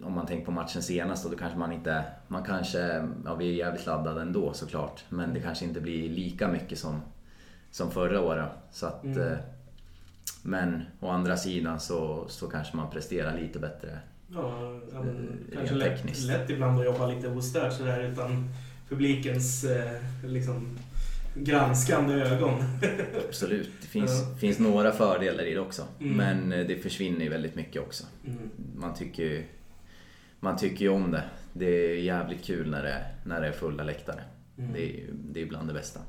[0.07, 2.05] om man tänker på matchen senast då, då kanske man inte...
[2.29, 3.09] Man kanske...
[3.25, 5.05] Ja, vi är jävligt laddade ändå såklart.
[5.09, 7.01] Men det kanske inte blir lika mycket som,
[7.71, 8.49] som förra året.
[8.73, 9.19] Så att, Mm.
[9.33, 9.39] eh,
[10.43, 13.99] men å andra sidan så, så kanske man presterar lite bättre.
[14.35, 18.49] Ja, ja, Eh, kanske lätt, lätt ibland att jobba lite ostört sådär utan
[18.89, 19.93] publikens eh,
[20.25, 20.79] liksom,
[21.35, 22.63] granskande ögon.
[23.29, 24.37] Absolut, det finns, Ja.
[24.39, 25.83] finns några fördelar i det också.
[26.01, 26.17] Mm.
[26.17, 28.05] Men det försvinner ju väldigt mycket också.
[28.27, 28.39] Mm.
[28.77, 29.45] Man tycker ju
[30.41, 31.25] man tycker ju om det.
[31.53, 34.21] Det är jävligt kul när det, när det är fulla läktare.
[34.59, 34.73] Mm.
[34.73, 36.01] Det är, det är bland det bästa.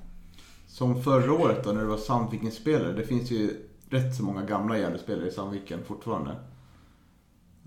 [0.72, 2.91] Som förra året då när du var Sandviken-spelare.
[2.93, 6.32] Det finns ju rätt så många gamla Gävle-spelare i Sandviken fortfarande.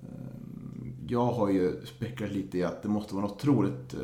[0.02, 4.00] Ehm, Jag har ju spekulerat lite i att det måste vara en otroligt eh,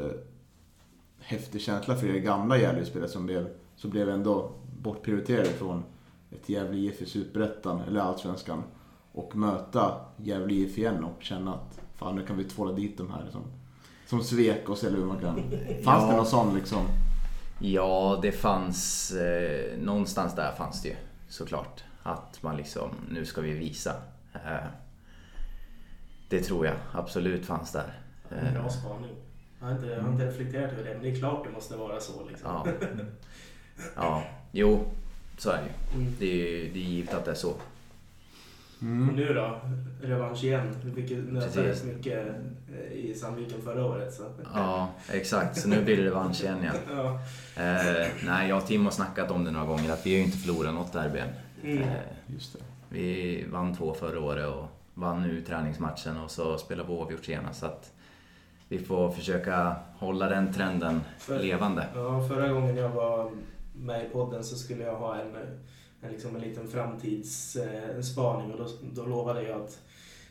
[1.20, 5.82] häftig känsla för er gamla Gävle-spelare som blev, som blev ändå bortprioriterade från
[6.30, 8.62] ett Gävle IF i Superettan eller Allsvenskan.
[9.12, 13.11] Och möta Gävle IF igen och känna att fan nu kan vi tvåla dit de
[13.11, 13.42] här som,
[14.07, 15.34] som svek oss eller hur man kan.
[15.84, 16.16] Fanns det Ja.
[16.16, 16.78] någon sån liksom?
[17.59, 19.12] Ja, det fanns...
[19.12, 20.96] Eh, någonstans där fanns det ju
[21.28, 21.84] såklart.
[22.02, 23.94] Att man liksom, nu ska vi visa.
[24.34, 24.66] Eh,
[26.28, 27.92] det tror jag absolut fanns där.
[28.30, 29.14] En bra Eh, spaning.
[29.61, 31.76] Jag har, inte, jag har inte reflekterat över det, men det är klart det måste
[31.76, 32.28] vara så.
[32.28, 32.50] Liksom.
[32.66, 32.66] ja.
[33.96, 34.84] ja, jo,
[35.38, 36.00] så är det ju.
[36.02, 36.14] Mm.
[36.18, 37.54] Det är, ju- det är givet att det är så.
[38.83, 39.09] Mm.
[39.09, 39.61] Och nu då?
[40.03, 40.74] Revansch igen.
[40.85, 42.26] Vi fick ju nöta rätt mycket
[42.72, 44.14] eh, i Sandviken förra året.
[44.14, 44.22] Så.
[44.55, 45.59] Ja, exakt.
[45.61, 46.72] Så nu blir det revansch igen ja.
[46.97, 47.14] Ja.
[47.62, 50.24] Eh, nej, jag och Tim har snackat om det några gånger att vi har ju
[50.24, 51.29] inte förlorat något derby än.
[51.62, 51.83] Mm.
[51.83, 51.95] Eh,
[52.26, 52.59] Just det.
[52.89, 54.64] vi vann två förra året och
[54.95, 57.61] vann nu träningsmatchen och så spelade vi oavgjort senast.
[57.61, 57.93] Så att
[58.68, 61.87] vi får försöka hålla den trenden För- levande.
[61.95, 63.31] Ja, förra gången jag var
[63.74, 65.61] med i podden så skulle jag ha en, en,
[66.11, 69.78] liksom en liten framtidsspaning och då, då lovade jag att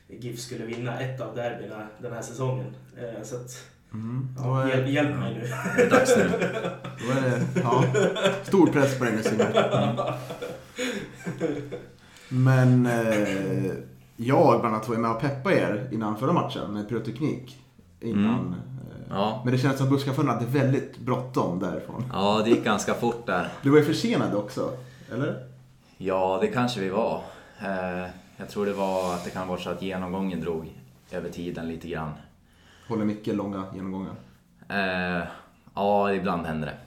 [0.07, 2.75] GIF skulle vinna ett av derbyna den här säsongen.
[2.97, 3.63] Eh, så att,
[3.93, 4.27] Mm.
[4.37, 5.41] Ja, hjälp, är, hjälp mig nu.
[5.75, 6.29] Det är dags nu.
[7.07, 7.83] då är det ja,
[8.43, 9.47] stor press på dig nu Simon.
[9.47, 9.95] Mm.
[12.29, 13.71] Men eh,
[14.15, 17.57] jag bland annat var med och peppade er innan förra matchen med pyroteknik.
[17.99, 18.39] Innan.
[18.39, 18.53] Mm.
[18.53, 18.57] Eh,
[19.09, 19.41] Ja.
[19.43, 22.03] Men det känns som busschauffören hade väldigt bråttom därifrån.
[22.13, 23.49] ja, det gick ganska fort där.
[23.63, 24.71] Du var ju försenad också,
[25.13, 25.47] eller?
[25.97, 27.23] Ja, det kanske vi var.
[27.61, 30.73] Eh, jag tror det var att det kan vara så att genomgången drog
[31.11, 32.13] över tiden lite grann.
[32.87, 34.15] Håller mycket långa genomgångar.
[34.69, 35.27] Eh,
[35.75, 36.77] ja, ibland händer det.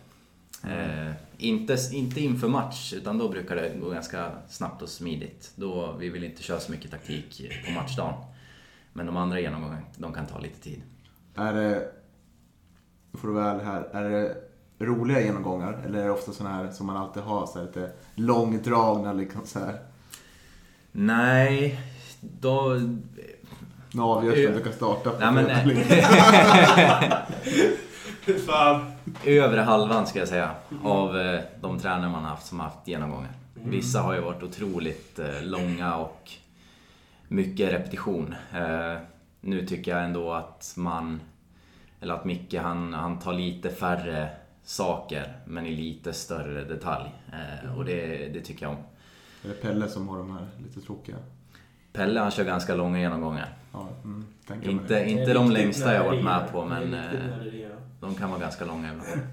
[0.71, 5.53] Eh, inte, inte inför match, utan då brukar det gå ganska snabbt och smidigt.
[5.57, 8.15] Då, vi vill inte köra så mycket taktik på matchdagen.
[8.93, 10.83] Men de andra genomgångarna, de kan ta lite tid.
[11.35, 11.93] Är det,
[13.13, 14.50] får du väl här, är det
[14.81, 15.83] roliga genomgångar?
[15.87, 19.41] Eller är det ofta sådana här som man alltid har, så här lite långdragna liksom
[19.47, 19.79] så här?
[20.93, 21.81] Nej,
[22.21, 22.81] då...
[23.93, 25.11] Nu avgörs vem som ska starta.
[25.11, 25.47] på Nej, men.
[28.47, 28.93] Fan.
[29.25, 30.51] övre halvan ska jag säga
[30.85, 33.33] av eh, de tränare man har haft som har haft genomgångar.
[33.55, 36.31] Vissa har ju varit otroligt eh, långa och
[37.29, 38.35] mycket repetition.
[38.55, 38.97] Eh,
[39.41, 41.21] nu tycker jag ändå att man,
[42.01, 44.29] eller att Micke han, han tar lite färre
[44.65, 47.11] saker men i lite större detalj.
[47.33, 48.83] Eh, och det, det tycker jag om.
[49.45, 51.17] Är det Pelle som har de här lite tråkiga?
[51.93, 53.57] Pelle han kör ganska långa genomgångar.
[53.73, 54.27] Ja, mm,
[54.63, 58.65] Inte, inte de längsta jag har varit med på men eh, de kan vara ganska
[58.65, 59.11] långa ibland.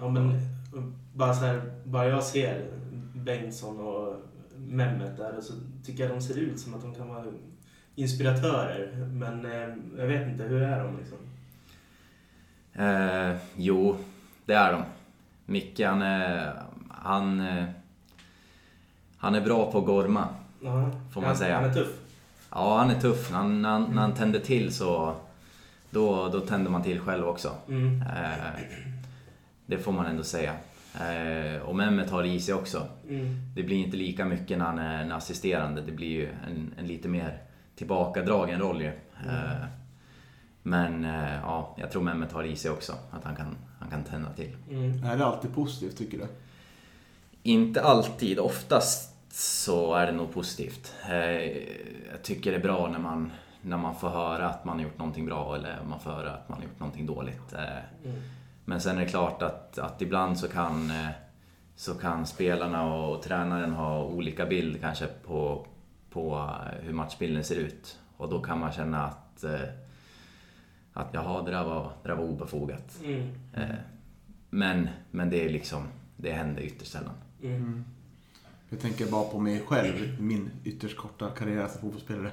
[0.00, 0.40] Ja men
[1.14, 2.70] bara så här, bara jag ser
[3.14, 4.16] Bengtsson och
[4.56, 5.52] Mehmet där så
[5.84, 7.24] tycker jag de ser ut som att de kan vara
[7.94, 9.06] inspiratörer.
[9.12, 11.18] Men eh, jag vet inte, hur är de liksom?
[12.78, 13.96] Eh, jo,
[14.44, 14.82] det är de.
[15.46, 16.52] Micke han är,
[16.88, 17.64] han, eh,
[19.16, 20.28] han är bra på att gorma.
[20.62, 21.54] Ja, Får man han, säga.
[21.60, 21.98] Han är tuff.
[22.50, 23.30] Ja, han är tuff.
[23.30, 25.14] När han, när han, när han tänder till så
[25.90, 27.52] då, då tänder man till själv också.
[27.68, 28.02] Mm.
[28.02, 28.60] Eh,
[29.66, 30.54] det får man ändå säga.
[30.94, 32.86] Eh, och Mehmet har i sig också.
[33.08, 33.34] Mm.
[33.54, 35.82] Det blir inte lika mycket när han är en assisterande.
[35.82, 37.38] Det blir ju en, en lite mer
[37.76, 38.92] tillbakadragen roll ju.
[39.26, 39.66] Eh,
[40.66, 42.92] men eh, ja, jag tror Mehmet har i sig också.
[43.10, 44.56] Att han kan, han kan tända till.
[44.70, 45.04] Mm.
[45.04, 46.26] Är det alltid positivt tycker du?
[47.42, 48.38] Inte alltid.
[48.38, 50.94] Oftast så är det nog positivt.
[51.08, 51.12] Eh,
[52.10, 54.98] Jag tycker det är bra när man, när man får höra att man har gjort
[54.98, 57.52] någonting bra eller man får höra att man har gjort någonting dåligt.
[57.52, 57.60] Eh,
[58.04, 58.22] Mm.
[58.68, 60.92] Men sen är det klart att, att ibland så kan,
[61.76, 65.66] så kan spelarna och tränaren ha olika bild kanske på,
[66.10, 66.50] på
[66.82, 67.98] hur matchbilden ser ut.
[68.16, 69.60] Och då kan man känna att, eh,
[70.96, 72.98] att jaha, det där var, det där var obefogat.
[73.04, 73.30] Mm.
[73.52, 73.76] Eh,
[74.50, 75.82] Men, men det är liksom,
[76.16, 77.14] det händer ytterst sällan.
[77.42, 77.84] Mm.
[78.68, 82.30] Jag tänker bara på mig själv, min ytterst korta karriär som fotbollsspelare.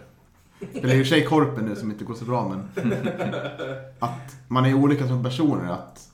[0.69, 2.91] Spelar i och för sig Korpen nu som inte går så bra men...
[3.99, 5.71] Att man är olika som personer.
[5.71, 6.11] Att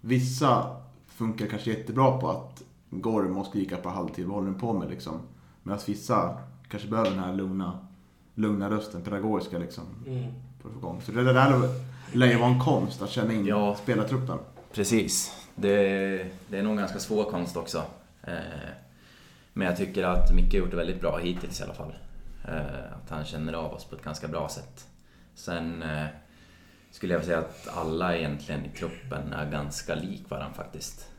[0.00, 4.26] vissa funkar kanske jättebra på att gorm och skrika på halvtid.
[4.26, 5.20] Vad håller den på med liksom?
[5.62, 7.78] Medan vissa kanske behöver den här lugna,
[8.34, 9.84] lugna rösten, pedagogiska liksom.
[10.06, 10.32] Mm.
[10.66, 11.02] För att få igång.
[11.02, 11.68] Så det där
[12.12, 13.76] lär ju vara en konst att känna in Ja.
[13.82, 14.38] spelartruppen.
[14.72, 15.32] Precis.
[15.54, 15.78] Det,
[16.48, 17.82] det är nog en ganska svår konst också.
[18.22, 18.34] Eh,
[19.52, 21.94] Men jag tycker att Micke har gjort det väldigt bra hittills i alla fall.
[22.48, 24.86] Eh, Att han känner av oss på ett ganska bra sätt.
[25.34, 26.06] Sen eh,
[26.90, 31.10] skulle jag säga att alla egentligen i truppen är ganska lik varandra faktiskt.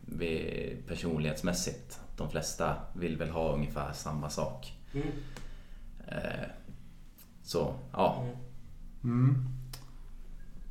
[0.00, 2.00] Vi, personlighetsmässigt.
[2.16, 4.72] De flesta vill väl ha ungefär samma sak.
[4.94, 5.06] Mm.
[7.52, 8.24] Så, ja.
[9.02, 9.24] Mm.
[9.24, 9.48] Mm.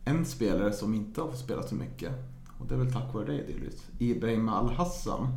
[0.05, 2.11] En spelare som inte har fått spela så mycket,
[2.59, 5.27] och det är väl tack vare dig delvis, Ibrahim Al-Hassan.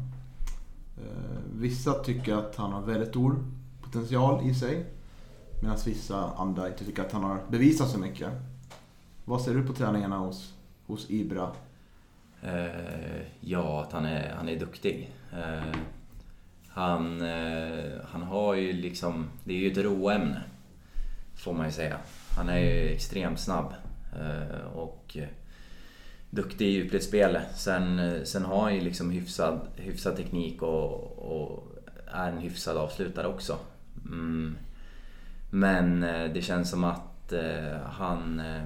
[0.99, 3.37] Eh, vissa tycker att han har väldigt stor
[3.83, 4.87] potential i sig,
[5.63, 8.33] medan vissa andra inte tycker att han har bevisat så mycket.
[9.25, 10.55] Vad ser du på träningarna hos,
[10.87, 11.51] hos Ibra?
[12.43, 15.13] Eh, ja, att han är, han är duktig.
[15.33, 15.79] Eh,
[16.69, 20.43] han, eh, han har ju liksom, det är ju ett råämne.
[21.37, 21.99] Får man ju säga.
[22.37, 23.75] Han är ju extremt snabb.
[24.21, 25.29] Eh, och eh,
[26.31, 27.47] duktig i djupledsspelet.
[27.55, 31.73] Sen, eh, sen har han ju liksom hyfsad, hyfsad teknik och, och
[32.07, 33.59] är en hyfsad avslutare också.
[34.05, 34.57] Mm.
[35.51, 36.01] Men
[36.35, 38.63] det känns som att eh, han eh,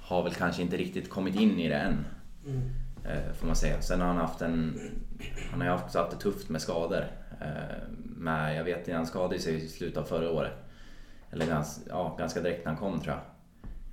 [0.00, 2.04] har väl kanske inte riktigt kommit in i det än.
[2.46, 2.70] Mm.
[3.04, 3.82] Eh, får man säga.
[3.82, 4.80] Sen har han haft en...
[5.50, 7.06] Han har ju haft, haft det tufft med skador.
[8.16, 10.63] Med, jag vet att han skadade sig i slutet av förra året.
[11.34, 13.24] Eller ganska, ja, ganska direkt när han kom tror jag.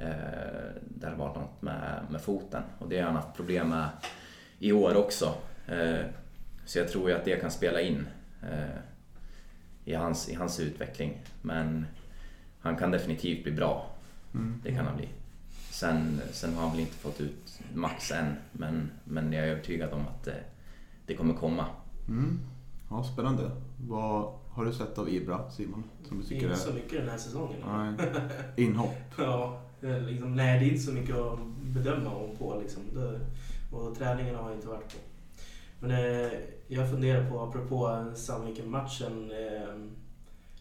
[0.07, 2.63] Eh, där det var något med, med foten.
[2.79, 3.89] Och det har han haft problem med
[4.59, 5.33] i år också.
[5.67, 6.05] Eh,
[6.65, 8.07] så jag tror ju att det kan spela in
[8.43, 8.77] eh,
[9.85, 11.21] i, hans, i hans utveckling.
[11.41, 11.85] Men
[12.59, 13.89] han kan definitivt bli bra.
[14.33, 14.61] Mm.
[14.63, 15.09] Det kan han bli.
[15.69, 19.93] Sen, sen har han väl inte fått ut max än, men, men jag är övertygad
[19.93, 20.43] om att det,
[21.05, 21.65] det kommer komma.
[22.07, 22.39] Mm.
[22.89, 23.51] Ja, spännande.
[23.87, 25.83] Vad har du sett av Ibra, Simon?
[26.07, 26.57] Som du tycker Inte är...
[26.57, 27.59] så mycket den här säsongen.
[27.67, 28.09] Nej.
[28.55, 28.95] Inhopp.
[29.17, 32.81] Ja, det liksom, nej det är inte så mycket att bedöma honom på liksom.
[32.93, 33.19] Det,
[33.75, 34.99] och träningen har jag inte varit på.
[35.79, 36.31] Men eh,
[36.67, 39.31] jag funderar på, apropå Sandviken-matchen.
[39.31, 39.73] Eh,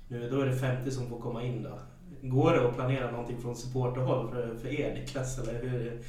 [0.08, 1.78] nu då är det 50 som får komma in då.
[2.22, 5.38] Går det att planera någonting från supporterhåll för, för er Niklas?
[5.38, 6.00] Eller hur,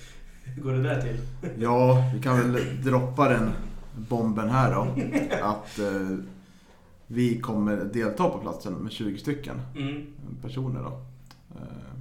[0.44, 1.18] hur går det där till?
[1.60, 3.52] Ja, vi kan väl droppa den
[3.96, 4.82] bomben här då.
[5.42, 6.18] Att eh,
[7.12, 10.06] vi kommer delta på platsen med 20 stycken Mm.
[10.42, 11.02] personer då.
[11.56, 11.92] Eh,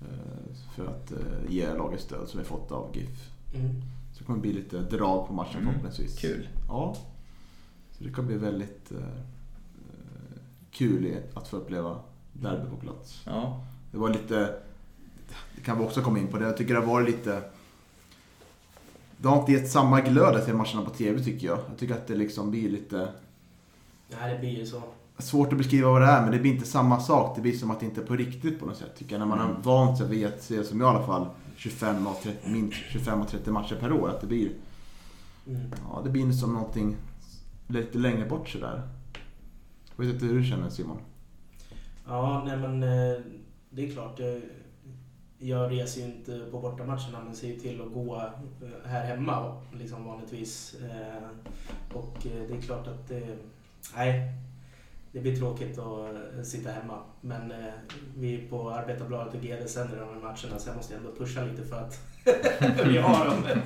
[0.00, 1.18] eh, för att eh,
[1.52, 3.30] ge laget stöd som vi fått av GIF.
[3.54, 3.70] Mm.
[4.12, 6.18] Så det kommer bli lite drag på matchen Mm, förhoppningsvis.
[6.18, 6.48] Kul.
[6.68, 6.96] Ja.
[7.98, 8.92] Så det kan bli väldigt
[10.70, 11.98] kul i- att få uppleva
[12.32, 13.22] derby på plats.
[13.26, 14.54] Ja, Det var lite,
[15.56, 17.42] det kan vi också komma in på det, jag tycker det har varit lite
[19.16, 21.58] det har inte gett samma glöd till matcherna på TV tycker jag.
[21.70, 23.08] Jag tycker att det liksom blir lite
[24.20, 24.82] Nej, det blir ju så.
[25.18, 27.36] svårt att beskriva vad det är, men det blir inte samma sak.
[27.36, 28.96] Det blir som att det inte är på riktigt på något sätt.
[28.96, 29.18] Tycker jag.
[29.20, 29.62] När man har Mm.
[29.62, 33.20] vant sig vid att se, som jag i alla fall, 25 och 30, minst 25
[33.20, 34.08] och 30 matcher per år.
[34.10, 34.50] Att det blir,
[35.46, 35.60] Mm.
[35.90, 36.96] ja, det blir som någonting
[37.68, 38.82] lite längre bort sådär.
[39.96, 40.96] Jag vet inte hur du känner Simon?
[42.06, 43.20] Ja, nej men eh,
[43.70, 44.18] det är klart.
[44.18, 44.40] Jag,
[45.38, 49.56] jag reser ju inte på bortamatcherna men ser ju till att gå eh, här hemma
[49.72, 50.74] liksom vanligtvis.
[50.74, 51.28] Eh,
[51.96, 53.36] Och det är klart att det,
[53.96, 54.32] nej,
[55.12, 56.98] det blir tråkigt att eh, sitta hemma.
[57.20, 57.72] Men eh,
[58.16, 61.64] vi på Arbetarbladet och GD sänder de här matcherna så jag måste ändå pusha lite
[61.64, 62.00] för att
[62.88, 63.44] vi har dem.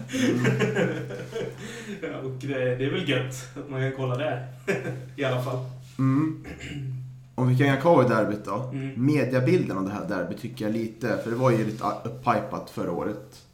[2.03, 4.47] Ja, och det, det är väl gött att man kan kolla där
[5.17, 5.59] i alla fall.
[5.99, 6.45] Mm.
[7.35, 8.71] Om vi kan hänga kvar i derbyt då.
[8.73, 9.07] Mm.
[9.07, 12.93] Mediabilden av det här derbyt tycker jag lite, för det var ju lite uppipat förra
[12.93, 13.45] året.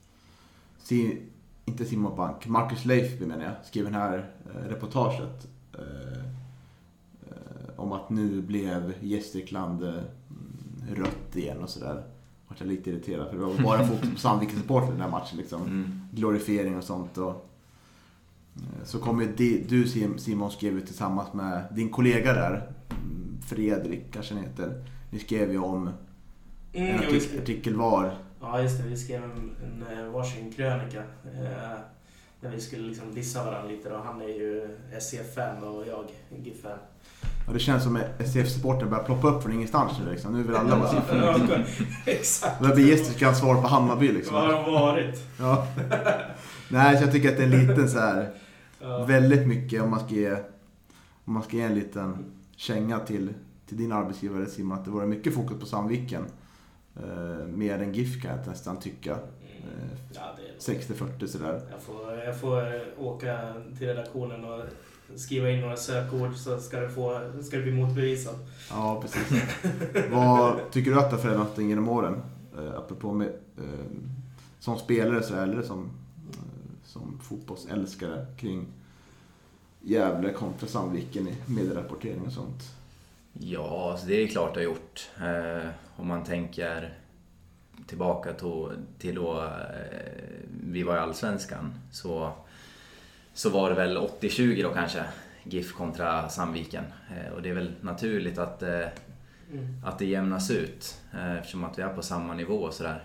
[0.83, 1.23] Si,
[1.65, 5.47] inte Simon Bank, Marcus Leifby menar jag, skrev det här eh, reportaget.
[7.83, 10.01] Om att nu blev Gästrikland mm,
[10.95, 12.03] rött igen och sådär.
[12.49, 15.39] Vart jag lite irriterad för det var bara fokus på Sandviken-supportrar i den här matchen
[15.39, 16.01] liksom mm.
[16.13, 17.19] glorifiering och sånt.
[17.19, 17.31] Och,
[18.57, 19.33] eh, så kom ju
[19.69, 24.85] du Sim- Simon skrev ju tillsammans med din kollega där, mm, Fredrik kanske han heter.
[25.11, 25.89] Ni skrev ju om
[26.73, 28.17] en Mm, artik- artikel var.
[28.41, 28.89] Ja, just det.
[28.89, 30.99] Vi skrev en, en eh, varsin krönika.
[31.25, 31.79] Eh,
[32.41, 33.89] där vi skulle liksom dissa varandra lite.
[33.89, 33.97] Då.
[33.97, 36.05] Han är ju SCF-fan och jag
[36.45, 36.79] GIF-fan.
[37.47, 40.33] Och det känns som att SCF-supporten börjar ploppa upp från ingenstans nu liksom.
[40.33, 41.65] Nu vill alla vara Ja, siffror.
[42.07, 42.63] Exakt.
[42.63, 44.35] Det blir Gästriklands svar på Hammarby liksom.
[44.35, 45.21] Vad har de varit?
[45.39, 45.67] Ja.
[46.69, 48.31] Nej, så jag tycker att det är en liten så här
[48.81, 49.05] Ja.
[49.05, 50.33] väldigt mycket om man ska ge,
[51.25, 52.25] om man ska ge en liten
[52.57, 53.35] känga till,
[53.69, 56.25] till din arbetsgivare Simon, att det var mycket fokus på Sandviken.
[56.97, 59.13] Eh, mer än GIF kan jag nästan tycka.
[59.13, 59.89] Mm.
[60.15, 61.61] Ja, det är 60-40 sådär.
[61.71, 63.39] Jag får, jag får eh, åka
[63.79, 64.65] till redaktionen och
[65.17, 68.37] skriva in några sökord så ska det, få, ska det bli motbevisat.
[68.71, 69.43] Ja, precis.
[70.11, 72.23] Vad tycker du att det har förändrats någonting genom åren?
[72.59, 73.87] Eh, apropå med, eh,
[74.59, 75.91] som spelare så eller som,
[76.31, 76.39] eh,
[76.85, 78.67] som fotbollsälskare kring
[79.81, 82.63] Gävle kontra Sandviken i medierapportering och sånt.
[83.33, 85.11] Ja, alltså det är klart det har gjort.
[85.17, 86.99] Eh, om man tänker
[87.87, 88.33] tillbaka
[88.99, 89.51] till då eh,
[90.65, 92.33] vi var i Allsvenskan så,
[93.35, 95.05] så var det väl 80-20 då kanske,
[95.45, 96.85] GIF kontra Sandviken.
[97.11, 98.87] Eh, och det är väl naturligt att, eh,
[99.53, 99.83] Mm.
[99.85, 103.03] att det jämnas ut eh, eftersom att vi är på samma nivå och sådär.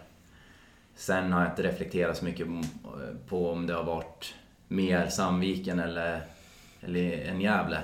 [0.95, 2.47] Sen har jag inte reflekterat så mycket
[3.28, 4.36] på om det har varit
[4.67, 6.21] mer Sandviken eller,
[6.82, 7.80] eller en Gävle.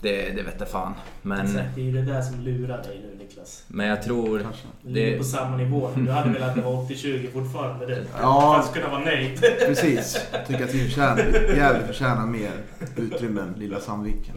[0.00, 0.94] Det, det vet jag fan.
[1.22, 3.64] Men, Exakt, det är ju det där som lurar dig nu Niklas.
[3.68, 4.40] men jag tror...
[4.40, 4.66] Kanske.
[4.82, 5.90] Du ligger Det- på samma nivå.
[5.96, 8.06] Du hade velat att det var 80-20 fortfarande du.
[8.20, 8.54] Ja.
[8.56, 9.40] Fast kunna vara nöjd.
[9.66, 10.18] Precis.
[10.32, 11.18] Jag tycker att vi förtjänar,
[11.56, 12.50] Gävle förtjänar mer
[12.96, 14.34] utrymme än lilla Sandviken.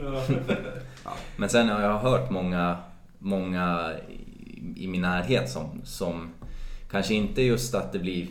[1.03, 1.13] Ja.
[1.37, 2.77] Men sen har jag hört många,
[3.19, 6.29] många i, i min närhet som, som
[6.91, 8.27] kanske inte just att det blir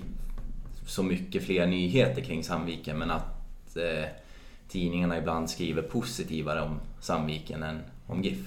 [0.86, 4.04] så mycket fler nyheter kring Sandviken men att eh,
[4.68, 8.38] tidningarna ibland skriver positivare om Sandviken än om GIF.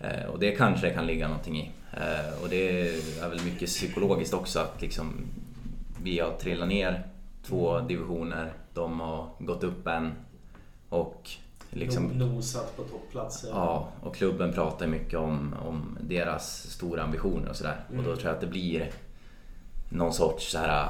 [0.00, 1.70] Eh, och det kanske kan ligga någonting i.
[1.92, 2.88] Eh, och det
[3.18, 5.12] är väl mycket psykologiskt också att liksom
[6.02, 7.06] vi har trillat ner
[7.46, 10.12] två divisioner, de har gått upp en
[10.88, 11.30] och
[11.70, 12.04] liksom...
[12.04, 13.48] Nosat på toppplatser.
[13.52, 17.76] Ja, och klubben pratar mycket om, om deras stora ambitioner och sådär.
[17.90, 17.98] Mm.
[17.98, 18.90] Och då tror jag att det blir
[19.88, 20.88] någon sorts så här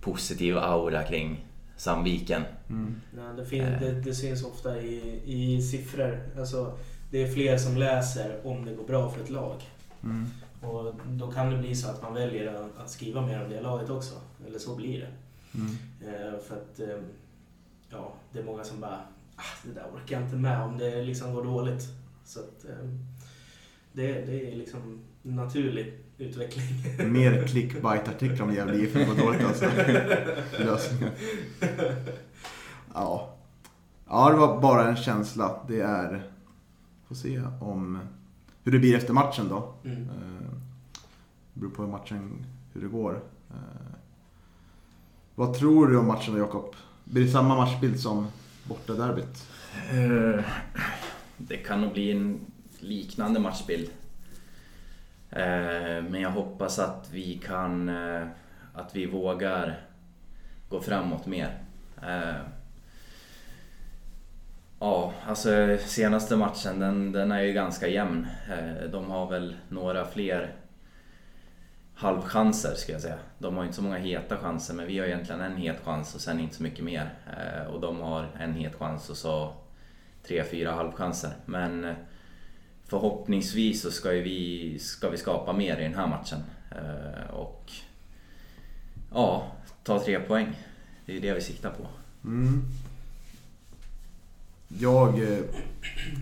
[0.00, 1.44] positiv aura kring
[1.76, 2.42] Sandviken.
[2.68, 3.00] Mm.
[3.16, 3.80] Nej, det, fin- Eh.
[3.80, 6.20] det, det syns ofta i, i siffror.
[6.38, 6.72] Alltså,
[7.10, 9.62] det är fler som läser om det går bra för ett lag.
[10.02, 10.26] Mm.
[10.62, 13.90] Och då kan det bli så att man väljer att- skriva mer om det laget
[13.90, 14.14] också.
[14.46, 15.08] Eller så blir det.
[15.58, 15.76] Mm.
[16.00, 17.02] Eh, för att eh,
[17.90, 19.00] ja, det är många som bara
[19.36, 21.82] ah, det där orkar jag inte med om det liksom går dåligt.
[22.24, 22.88] Så att, eh,
[23.92, 26.64] det, det är liksom naturlig utveckling.
[27.12, 29.64] Mer clickbait-artiklar om Gävle IF än vad dåligt alltså.
[30.58, 31.10] Lösningen.
[32.94, 33.34] Ja.
[34.08, 35.60] Ja, det var bara en känsla.
[35.68, 36.22] Det är...
[37.08, 37.98] Får se om...
[38.64, 39.74] Hur det blir efter matchen då.
[39.84, 40.02] Mm.
[40.02, 40.48] Eh,
[41.54, 43.20] beror på hur matchen, hur det går.
[43.50, 43.56] Eh,
[45.34, 46.74] Vad tror du om matchen då, Jakob?
[47.04, 48.26] Blir det samma matchbild som
[48.64, 49.46] borta derbyt?
[49.92, 50.44] Eh,
[51.36, 52.40] Det kan nog bli en
[52.78, 53.90] liknande matchbild.
[55.30, 57.88] Eh, Men jag hoppas att vi kan...
[57.88, 58.26] eh,
[58.74, 59.80] Att vi vågar
[60.68, 61.62] gå framåt mer.
[64.80, 68.26] Ja, alltså senaste matchen den, den är ju ganska jämn.
[68.50, 70.54] Eh, de har väl några fler
[71.94, 73.18] halvchanser ska jag säga.
[73.38, 76.20] De har inte så många heta chanser men vi har egentligen en het chans och
[76.20, 77.14] sen inte så mycket mer.
[77.26, 79.52] Eh, och de har en het chans och så
[80.26, 81.30] tre, fyra halvchanser.
[81.46, 81.94] Men eh,
[82.84, 86.38] förhoppningsvis så ska, ju vi, ska vi skapa mer i den här matchen.
[87.30, 87.72] Och
[89.14, 89.52] ja,
[89.82, 90.56] ta tre poäng.
[91.06, 91.86] Det är ju det vi siktar på.
[92.24, 92.64] Mm.
[94.68, 95.38] Jag eh,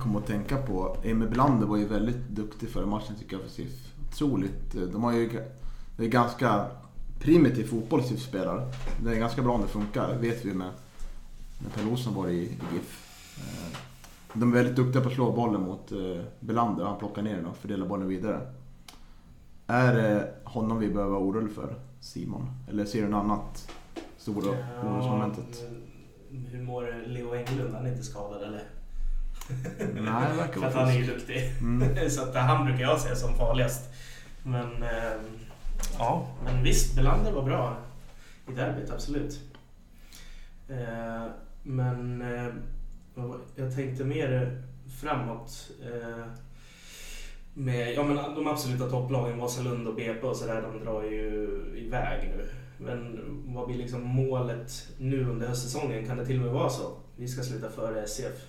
[0.01, 3.51] kom att tänka på, Emil Belander var ju väldigt duktig förra matchen tycker jag för
[3.51, 3.93] SIF.
[4.13, 4.75] Otroligt.
[4.75, 5.31] eh, De har ju,
[5.97, 6.67] det är ganska
[7.21, 8.69] primitiv fotboll SIF spelar.
[9.05, 10.71] Det är ganska bra om det funkar, det vet vi med
[11.59, 13.03] när Per Olsson var i, i GIF.
[13.39, 13.79] Eh,
[14.33, 17.47] De är väldigt duktiga på att slå bollen mot eh, Belander, han plockar ner den
[17.47, 18.41] och fördelar bollen vidare.
[19.67, 22.49] Är det honom vi behöver vara oroliga för, Simon?
[22.69, 23.71] Eller ser du något annat
[24.19, 24.51] stora
[24.85, 25.63] orosmomentet?
[25.71, 25.83] men
[26.51, 27.75] hur mår Leo Englund?
[27.75, 28.63] Han är inte skadad eller?
[29.79, 31.53] Nej, det verkar För att han är ju duktig.
[31.61, 32.11] Mm.
[32.11, 33.91] Så att han brukar jag se som farligast.
[34.43, 35.13] Men eh,
[35.99, 37.77] ja, men visst, Belander var bra
[38.49, 39.41] i derbyt, absolut.
[40.69, 41.27] Eh,
[41.63, 42.55] men eh,
[43.57, 44.63] jag tänkte mer
[45.01, 45.71] framåt.
[45.83, 46.27] Eh,
[47.55, 52.35] med, ja, men de absoluta topplagen, Vasalund och BP och sådär, de drar ju iväg
[52.37, 52.49] nu.
[52.79, 53.21] Men
[53.55, 56.07] vad blir liksom målet nu under höstsäsongen?
[56.07, 56.97] Kan det till och med vara så?
[57.17, 58.49] Vi ska sluta före SCF.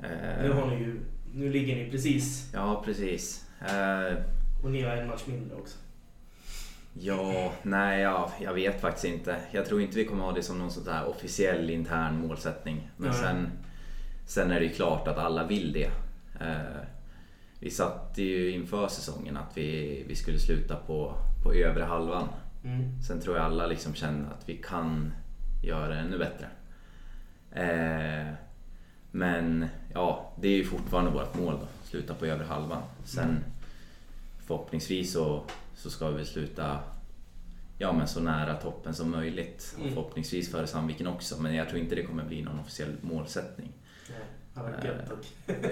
[0.00, 1.00] Eh, Nu, har ni ju,
[1.34, 3.44] nu ligger ni precis Ja, precis.
[3.60, 4.16] Eh,
[4.64, 5.78] och ni har en match mindre också.
[6.92, 9.36] Ja, nej, ja, jag vet faktiskt inte.
[9.50, 12.90] Jag tror inte vi kommer ha det som någon sån där officiell intern målsättning.
[12.96, 13.18] Men Nej.
[13.18, 13.48] sen,
[14.26, 15.90] sen är det ju klart att alla vill det.
[16.40, 16.82] Eh,
[17.60, 22.28] vi satte ju inför säsongen att vi, vi skulle sluta på, på övre halvan.
[22.64, 23.02] Mm.
[23.02, 25.12] Sen tror jag alla liksom känner att vi kan
[25.62, 26.46] göra det ännu bättre.
[27.52, 28.34] Eh,
[29.10, 31.66] men ja, det är ju fortfarande vårt mål då.
[31.84, 32.82] Sluta på övre halvan.
[33.04, 33.36] Sen Mm.
[34.46, 35.42] förhoppningsvis så,
[35.74, 36.78] så ska vi sluta
[37.78, 39.72] ja, men så nära toppen som möjligt.
[39.74, 39.94] Och Mm.
[39.94, 41.42] förhoppningsvis före Sandviken också.
[41.42, 43.72] Men jag tror inte det kommer bli någon officiell målsättning.
[45.08, 45.26] Dock.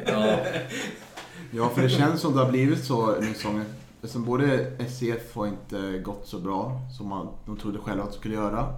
[0.07, 0.39] Ja,
[1.51, 3.65] Ja, för det känns som det har blivit så här säsongen.
[4.03, 8.19] Eftersom både SCF har inte gått så bra som man, de trodde själva att de
[8.19, 8.75] skulle göra.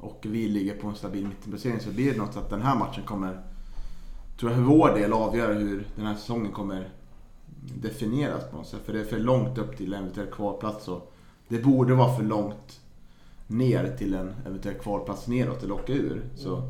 [0.00, 3.04] Och vi ligger på en stabil mittenplacering så blir det något att den här matchen
[3.04, 3.40] kommer,
[4.40, 6.88] tror jag för vår del, avgöra hur den här säsongen kommer
[7.60, 8.80] definieras på något sätt.
[8.84, 11.12] För det är för långt upp till en eventuell kvalplats och
[11.48, 12.80] det borde vara för långt
[13.46, 16.22] ner till en eventuell kvalplats neråt eller åka ur.
[16.36, 16.62] Så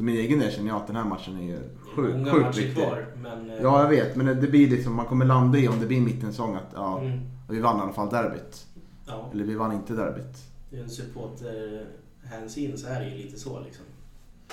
[0.00, 1.58] för min egen del känner jag att den här matchen är
[1.96, 2.84] sjukt, Många sjukt matcher viktig.
[2.84, 3.50] kvar, men...
[3.50, 4.16] eh, Ja, jag vet.
[4.16, 7.20] Men det blir liksom, man kommer landa i om det blir mittensäsong att ja, mm,
[7.48, 8.66] vi vann i alla fall derbyt.
[9.06, 10.36] ja, Eller vi vann inte derbyt.
[10.70, 13.84] det är en supporterhänsyn så är det ju lite så liksom.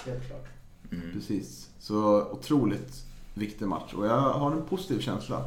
[0.05, 0.45] Helt klart.
[0.91, 1.11] mm.
[1.13, 1.69] Precis.
[1.79, 3.93] Så otroligt viktig match.
[3.93, 5.43] Och jag har en positiv känsla.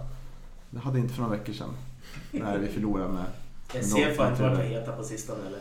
[0.71, 1.71] Det hade jag inte för några veckor sedan.
[2.31, 3.25] När vi förlorade med...
[3.85, 5.59] SCF har inte varit heta på sistone eller?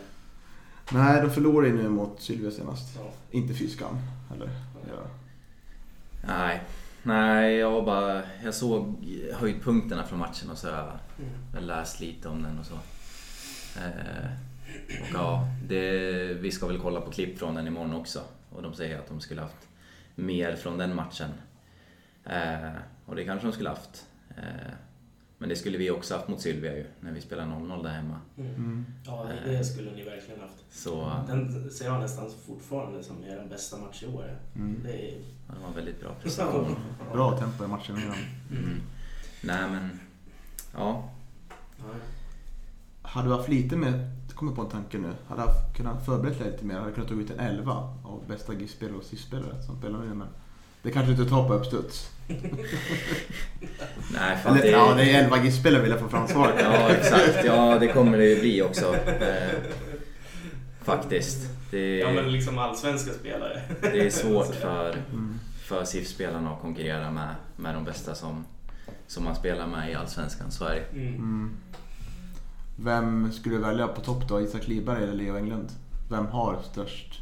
[0.94, 2.96] Nej, de förlorade ju nu mot Sylvia senast.
[2.96, 3.12] Ja.
[3.32, 3.98] Inte fy skam
[4.30, 4.50] heller.
[4.88, 5.08] Ja.
[6.28, 6.62] Nej,
[7.04, 8.22] nej jag var bara...
[8.44, 11.32] Jag såg höjdpunkterna från matchen och så har jag Mm.
[11.52, 12.74] Jag har läst lite om den och så.
[13.80, 14.32] Eh,
[15.02, 15.90] och ja, det,
[16.34, 18.22] vi ska väl kolla på klipp från den imorgon också.
[18.50, 19.68] Och de säger att de skulle haft
[20.16, 21.30] mer från den matchen.
[22.26, 22.72] Eh,
[23.06, 24.06] och det kanske de skulle haft.
[24.38, 24.74] Eh,
[25.42, 28.20] men det skulle vi också haft mot Sylvia ju, när vi spelade 0-0 där hemma.
[28.38, 28.86] Mm.
[29.06, 30.56] Ja, det, det skulle ni verkligen haft.
[30.72, 34.40] Så Den ser jag nästan fortfarande som er bästa match i år.
[34.56, 34.84] Mm.
[34.84, 35.18] Det är...
[35.48, 36.76] ja, det var en väldigt bra prestation.
[37.14, 38.18] Bra tempo i matchen innan.
[38.52, 38.82] Mm.
[39.44, 40.00] Nej men,
[40.74, 41.10] ja.
[41.78, 41.86] Ja.
[43.02, 46.40] Hade du haft lite mer, jag kommer på en tanke nu, hade du kunnat förberett
[46.40, 47.72] dig lite mer, hade du kunnat ta ut en 11
[48.04, 50.28] av bästa GIF-spelare och SIF-spelare som spelar nu men
[50.84, 52.10] det kanske inte tar på uppstuds.
[54.14, 56.56] Nej, fan, Eller det, ja, det är 11 GIF-spelare vill jag få fram svaret.
[56.64, 57.46] Ja, exakt.
[57.46, 58.96] Ja, det kommer det ju bli också.
[58.96, 59.60] Eh,
[60.84, 61.48] faktiskt.
[61.72, 63.62] Det, ja, men liksom allsvenska spelare.
[63.82, 65.40] det är svårt för, Mm.
[65.64, 68.46] för SIF-spelarna att konkurrera med, med de bästa som,
[69.08, 70.52] som man spelar med i Allsvenskan.
[70.52, 71.00] Så är det.
[71.00, 71.14] Mm.
[71.16, 71.58] Mm.
[72.76, 74.42] Vem skulle du välja på topp då?
[74.42, 75.70] Isak Liberg eller Leo Englund?
[76.10, 77.22] Vem har störst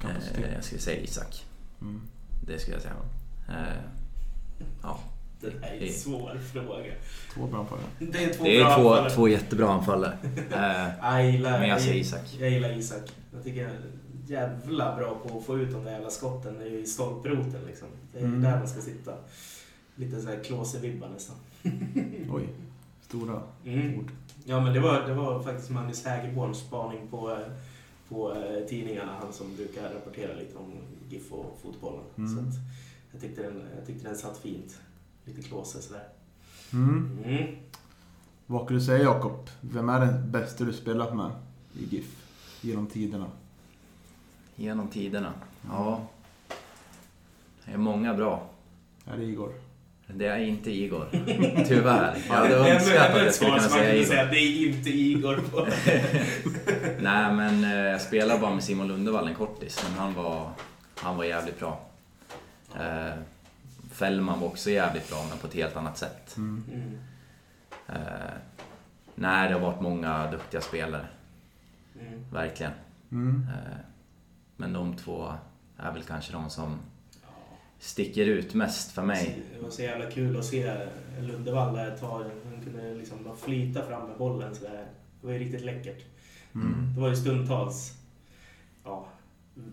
[0.00, 0.44] kapacitet?
[0.44, 1.44] Eh, jag skulle säga Isak.
[1.80, 2.00] Mm.
[2.46, 2.94] Det skulle jag säga.
[3.48, 3.78] Eh,
[4.82, 4.98] ja.
[5.40, 6.92] Det är en svår fråga.
[7.34, 8.04] Två bra på det.
[8.06, 9.10] Det är två Det bra är två, anfallare.
[9.10, 10.18] två jättebra anfallare.
[10.52, 12.36] Eh, Jag gillar, Men jag säger Isak.
[12.40, 13.02] Jag gillar Isak.
[13.34, 13.80] Jag tycker jag är
[14.26, 17.88] jävla bra på att få ut de där jävla skotten i stolproten liksom.
[18.12, 18.42] Det är Mm.
[18.42, 19.12] där man ska sitta.
[19.94, 21.36] Lite såhär Klose-vibbar nästan.
[22.30, 22.48] Oj,
[23.02, 23.98] stora Mm.
[23.98, 24.10] ord.
[24.44, 27.38] Ja men det var, det var faktiskt Magnus Hägerborns spaning på, eh,
[28.08, 29.12] på eh, tidningarna.
[29.22, 30.72] Han som brukar rapportera lite om
[31.08, 32.04] GIF och fotbollen.
[32.18, 32.34] Mm.
[32.34, 32.54] Så att
[33.12, 34.80] jag, tyckte den, jag tyckte den satt fint.
[35.24, 36.08] Lite Klose sådär.
[36.72, 37.18] Mm.
[37.24, 37.56] Mm.
[38.46, 39.50] Vad kan du säga Jakob?
[39.60, 41.30] Vem är den bästa du spelat med
[41.78, 42.24] i GIF
[42.60, 43.26] genom tiderna?
[44.58, 45.32] genom tiderna.
[45.68, 46.00] Ja.
[47.64, 48.42] Det är många bra.
[49.06, 49.52] Är det Igor?
[50.06, 51.08] Det är inte Igor.
[51.68, 52.18] Tyvärr.
[52.28, 54.04] Jag hade önskat att jag skulle kunna säga Igor.
[54.04, 55.40] säga, Det är inte Igor.
[57.02, 60.50] Nej, men eh, jag spelade bara med Simon Lundevall en kortis, men han var,
[61.02, 61.80] han var jävligt bra.
[62.76, 63.14] Eh,
[63.90, 66.36] Fällman var också jävligt bra, men på ett helt annat sätt.
[66.36, 66.98] Mm.
[67.88, 67.94] Eh,
[69.14, 71.06] nej, det har varit många duktiga spelare,
[72.00, 72.24] Mm.
[72.32, 72.72] verkligen.
[73.12, 73.46] Mm.
[73.48, 73.76] Eh,
[74.56, 75.32] men de två
[75.76, 76.78] är väl kanske de som
[77.78, 79.42] sticker ut mest för mig.
[79.56, 80.76] Det var så jävla kul att se
[81.20, 82.24] Lundevall där ett tag.
[82.44, 84.86] Han kunde liksom bara flyta fram med bollen sådär.
[85.20, 86.04] Det var ju riktigt läckert.
[86.54, 86.92] Mm.
[86.94, 87.94] Det var ju stundtals,
[88.84, 89.06] ja,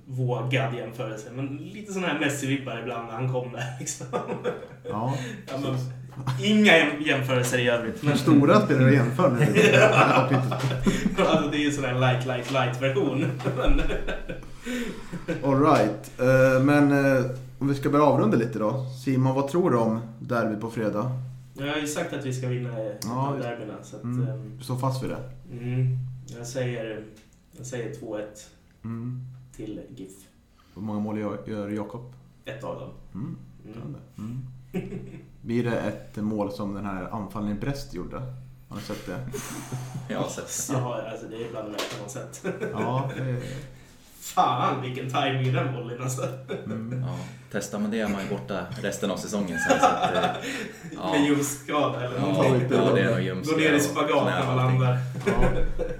[0.07, 1.29] vågad jämförelse.
[1.33, 4.07] Men lite sådana här Messi-vibbar ibland när han kom där liksom.
[4.89, 5.13] Ja,
[5.51, 5.75] Ja, men,
[6.45, 8.03] inga jäm- jämförelser i övrigt.
[8.03, 9.47] Men, stora spelare att jämföra med.
[11.27, 13.25] alltså, det är ju sån här light, light, light-version.
[15.43, 16.11] Alright,
[16.65, 17.25] men eh,
[17.59, 18.85] om vi ska börja avrunda lite då.
[19.05, 21.11] Simon, vad tror du om derby på fredag?
[21.57, 23.73] jag har ju sagt att vi ska vinna ett Ja, derbyna.
[23.83, 24.27] Så att, Mm.
[24.27, 25.17] ehm, Du står fast vid det?
[25.51, 25.97] mm,
[26.37, 27.03] jag säger,
[27.57, 28.21] jag säger 2-1
[28.83, 29.21] Mm.
[29.55, 30.11] Till GIF.
[30.75, 32.13] Hur många mål gör, Jakob?
[32.45, 32.89] Ett av dem.
[33.13, 33.37] Mm.
[33.65, 33.95] Mm.
[34.17, 34.47] Mm.
[35.41, 38.17] Blir det ett mål som den här anfallen i Brest gjorde?
[38.69, 39.19] Har ni sett det?
[40.13, 40.79] Jag har sett det.
[40.79, 42.45] Ja, alltså det är bland det värsta man sett.
[42.71, 43.41] Ja, det
[44.19, 46.27] Fan vilken timing i den bollen alltså.
[46.65, 47.01] mm.
[47.07, 47.17] Ja,
[47.51, 49.79] testar man det är man ju borta resten av säsongen sen.
[49.79, 50.21] Så att, eh,
[50.95, 51.11] ja.
[51.11, 52.67] Med ljumskskada eller Ja, någonting.
[52.71, 54.97] ja, det är nog ljumskar Gå ner i spagat när man landar.
[55.25, 55.33] ja.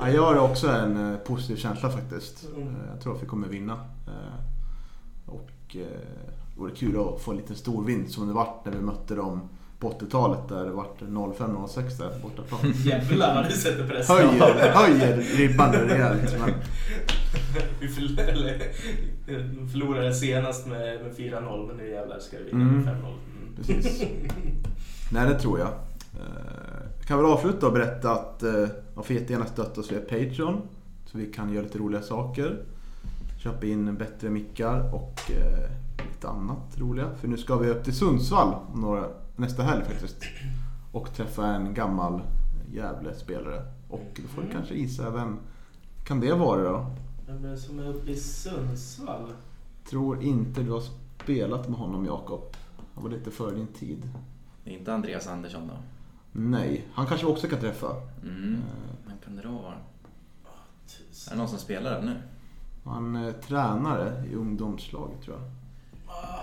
[0.08, 2.48] Ja, jag har också en eh, positiv känsla faktiskt.
[2.56, 2.68] Mm.
[2.68, 3.74] Eh, Jag tror att vi kommer vinna.
[4.08, 4.40] Eh,
[5.26, 8.82] Och det vore kul att få en liten stor vinst som det vart när vi
[8.82, 9.42] mötte dem
[9.80, 12.74] på 80-talet där det vart 05-06 där bortaplan.
[12.86, 14.08] Jävlar vad du sätter press.
[14.10, 16.36] Höjer, höjer ribban rejält.
[16.40, 16.54] Men,
[17.80, 17.88] Vi
[19.72, 22.76] förlorade senast med, med 4-0 men nu jävlar ska vi vinna Mm.
[22.82, 22.98] med 5-0.
[22.98, 23.56] Mm.
[23.56, 24.02] precis.
[25.12, 25.70] Nej, det tror jag.
[27.06, 30.62] Eh, kan väl avsluta och berätta att eh, man får jättegärna stötta oss via Patreon.
[31.06, 32.64] Så vi kan göra lite roliga saker.
[33.44, 35.70] Köpa in bättre mickar och eh,
[36.08, 37.10] lite annat roliga.
[37.16, 40.18] För nu ska vi upp till Sundsvall några, nästa helg faktiskt.
[40.92, 42.22] Och träffa en gammal
[42.74, 43.62] Gävle-spelare.
[43.90, 44.58] Och då får du Mm.
[44.58, 45.38] kanske gissa vem
[46.06, 46.86] kan det vara då?
[47.28, 49.34] Vem är det som är uppe i Sundsvall?
[49.90, 50.84] Tror inte du har
[51.24, 52.42] spelat med honom Jakob.
[52.94, 54.10] Han var lite före din tid.
[54.64, 55.74] Det är inte Andreas Andersson då?
[56.38, 57.88] Nej, han kanske vi också kan träffa.
[58.24, 58.54] Mm.
[58.54, 58.60] Eh,
[59.08, 59.74] Men kan det då vara?
[61.28, 62.16] Är det någon som spelar där nu?
[62.86, 65.46] Han är tränare i ungdomslaget tror jag.
[66.16, 66.40] Ah.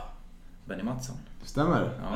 [0.64, 1.16] Benny Mattsson?
[1.42, 1.98] Stämmer?
[2.02, 2.08] Ja.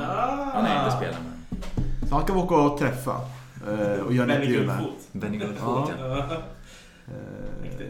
[0.54, 2.08] Han jag inte spelat med.
[2.08, 3.20] Så han kan vi åka och träffa.
[3.68, 4.84] eh, Och göra en intervju med.
[5.12, 5.38] Benny.
[5.38, 6.18] Guldfot ja.
[7.08, 7.88] Eh,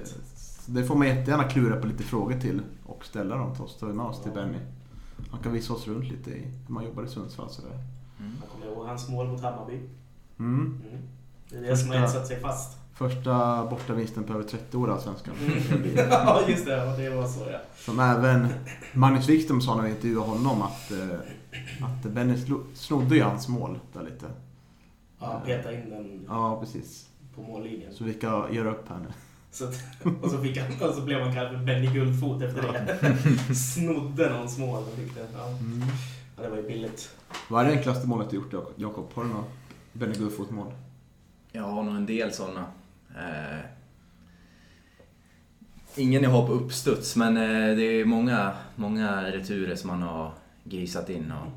[0.66, 3.76] Det får man jättegärna klura på lite frågor till och ställa dem till oss.
[3.78, 4.32] Ta med oss till.
[4.32, 4.58] Benny.
[5.30, 7.78] Han kan visa oss runt lite i hur man jobbar i Sundsvall sådär.
[8.20, 8.32] Mm.
[8.66, 9.74] Ihåg hans mål mot Hammarby.
[10.38, 10.80] Mm.
[10.90, 11.02] Mm.
[11.50, 12.78] Det är det som har Första- etsat sig fast.
[12.94, 15.34] Första bortavinsten på över 30 år i Allsvenskan.
[16.10, 16.96] ja, just det.
[16.96, 17.58] Det var så ja.
[17.78, 18.48] Som även
[18.92, 21.18] Magnus Wikström sa när vi intervjuade honom att, eh,
[21.86, 22.36] att Benny
[22.74, 24.26] snodde ju hans mål där lite.
[25.20, 27.06] Ja, peta in den Ja, precis.
[27.34, 27.94] på mållinjen.
[27.94, 29.08] Så vi ska göra upp här nu.
[29.50, 29.74] Så att,
[30.22, 33.54] och, så fick han, och så blev han kallad för Benny Guldfot efter det.
[33.54, 34.82] Snodde någons mål.
[34.82, 34.98] och.
[35.38, 35.48] Ja.
[35.48, 35.82] Mm.
[36.36, 37.10] ja, det var ju billigt.
[37.48, 39.06] Vad är det enklaste målet du gjort Jak- Jakob?
[39.14, 39.50] Har du något
[39.92, 40.72] Benny Gullfot-mål?
[41.52, 42.64] Jag har nog en del sådana.
[43.16, 43.60] Eh,
[45.96, 50.32] ingen jag har på uppstuds, men eh, det är många, många returer som man har
[50.64, 51.52] grisat in och,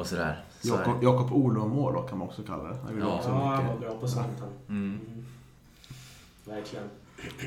[0.00, 0.44] och sådär.
[0.60, 0.68] Så.
[0.68, 1.02] Jakob,
[1.94, 2.76] då, kan man också kalla det.
[2.84, 3.16] Han Ja.
[3.16, 4.42] också Ja, han var bra på sånt.
[4.68, 5.00] Mm.
[5.06, 5.24] Mm.
[6.44, 6.84] Verkligen.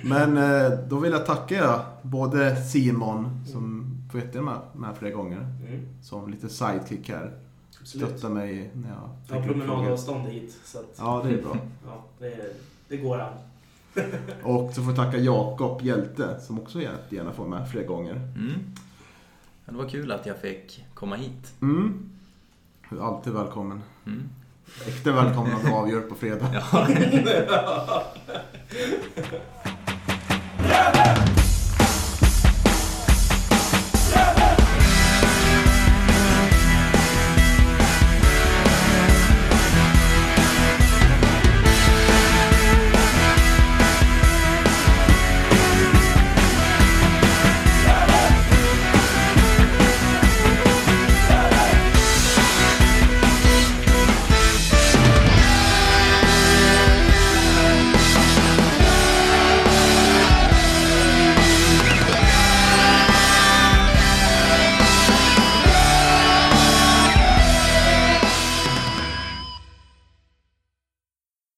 [0.04, 5.38] Men eh, då vill jag tacka både Simon, som får jättegärna med, med flera gånger,
[5.68, 5.88] Mm.
[6.04, 7.34] som lite sidekick här.
[7.82, 8.08] Absolut.
[8.10, 9.68] Stöttar mig när jag Ja, tänker upp frågor.
[9.68, 10.58] promenadavstånd hit.
[10.64, 11.58] Så att, Ja, det är bra.
[11.88, 12.56] ja, det,
[12.88, 13.34] det går an.
[14.44, 18.16] Och så får jag tacka Jakob Hjälte, som också gärna får med flera gånger.
[18.16, 18.52] Mm.
[19.66, 21.54] Ja, det var kul att jag fick komma hit.
[21.62, 22.10] Mm.
[22.90, 23.82] Du är alltid välkommen.
[24.06, 24.24] Mm.
[24.88, 26.64] Äkta välkommen om du avgör på fredag.
[26.72, 26.88] Ja.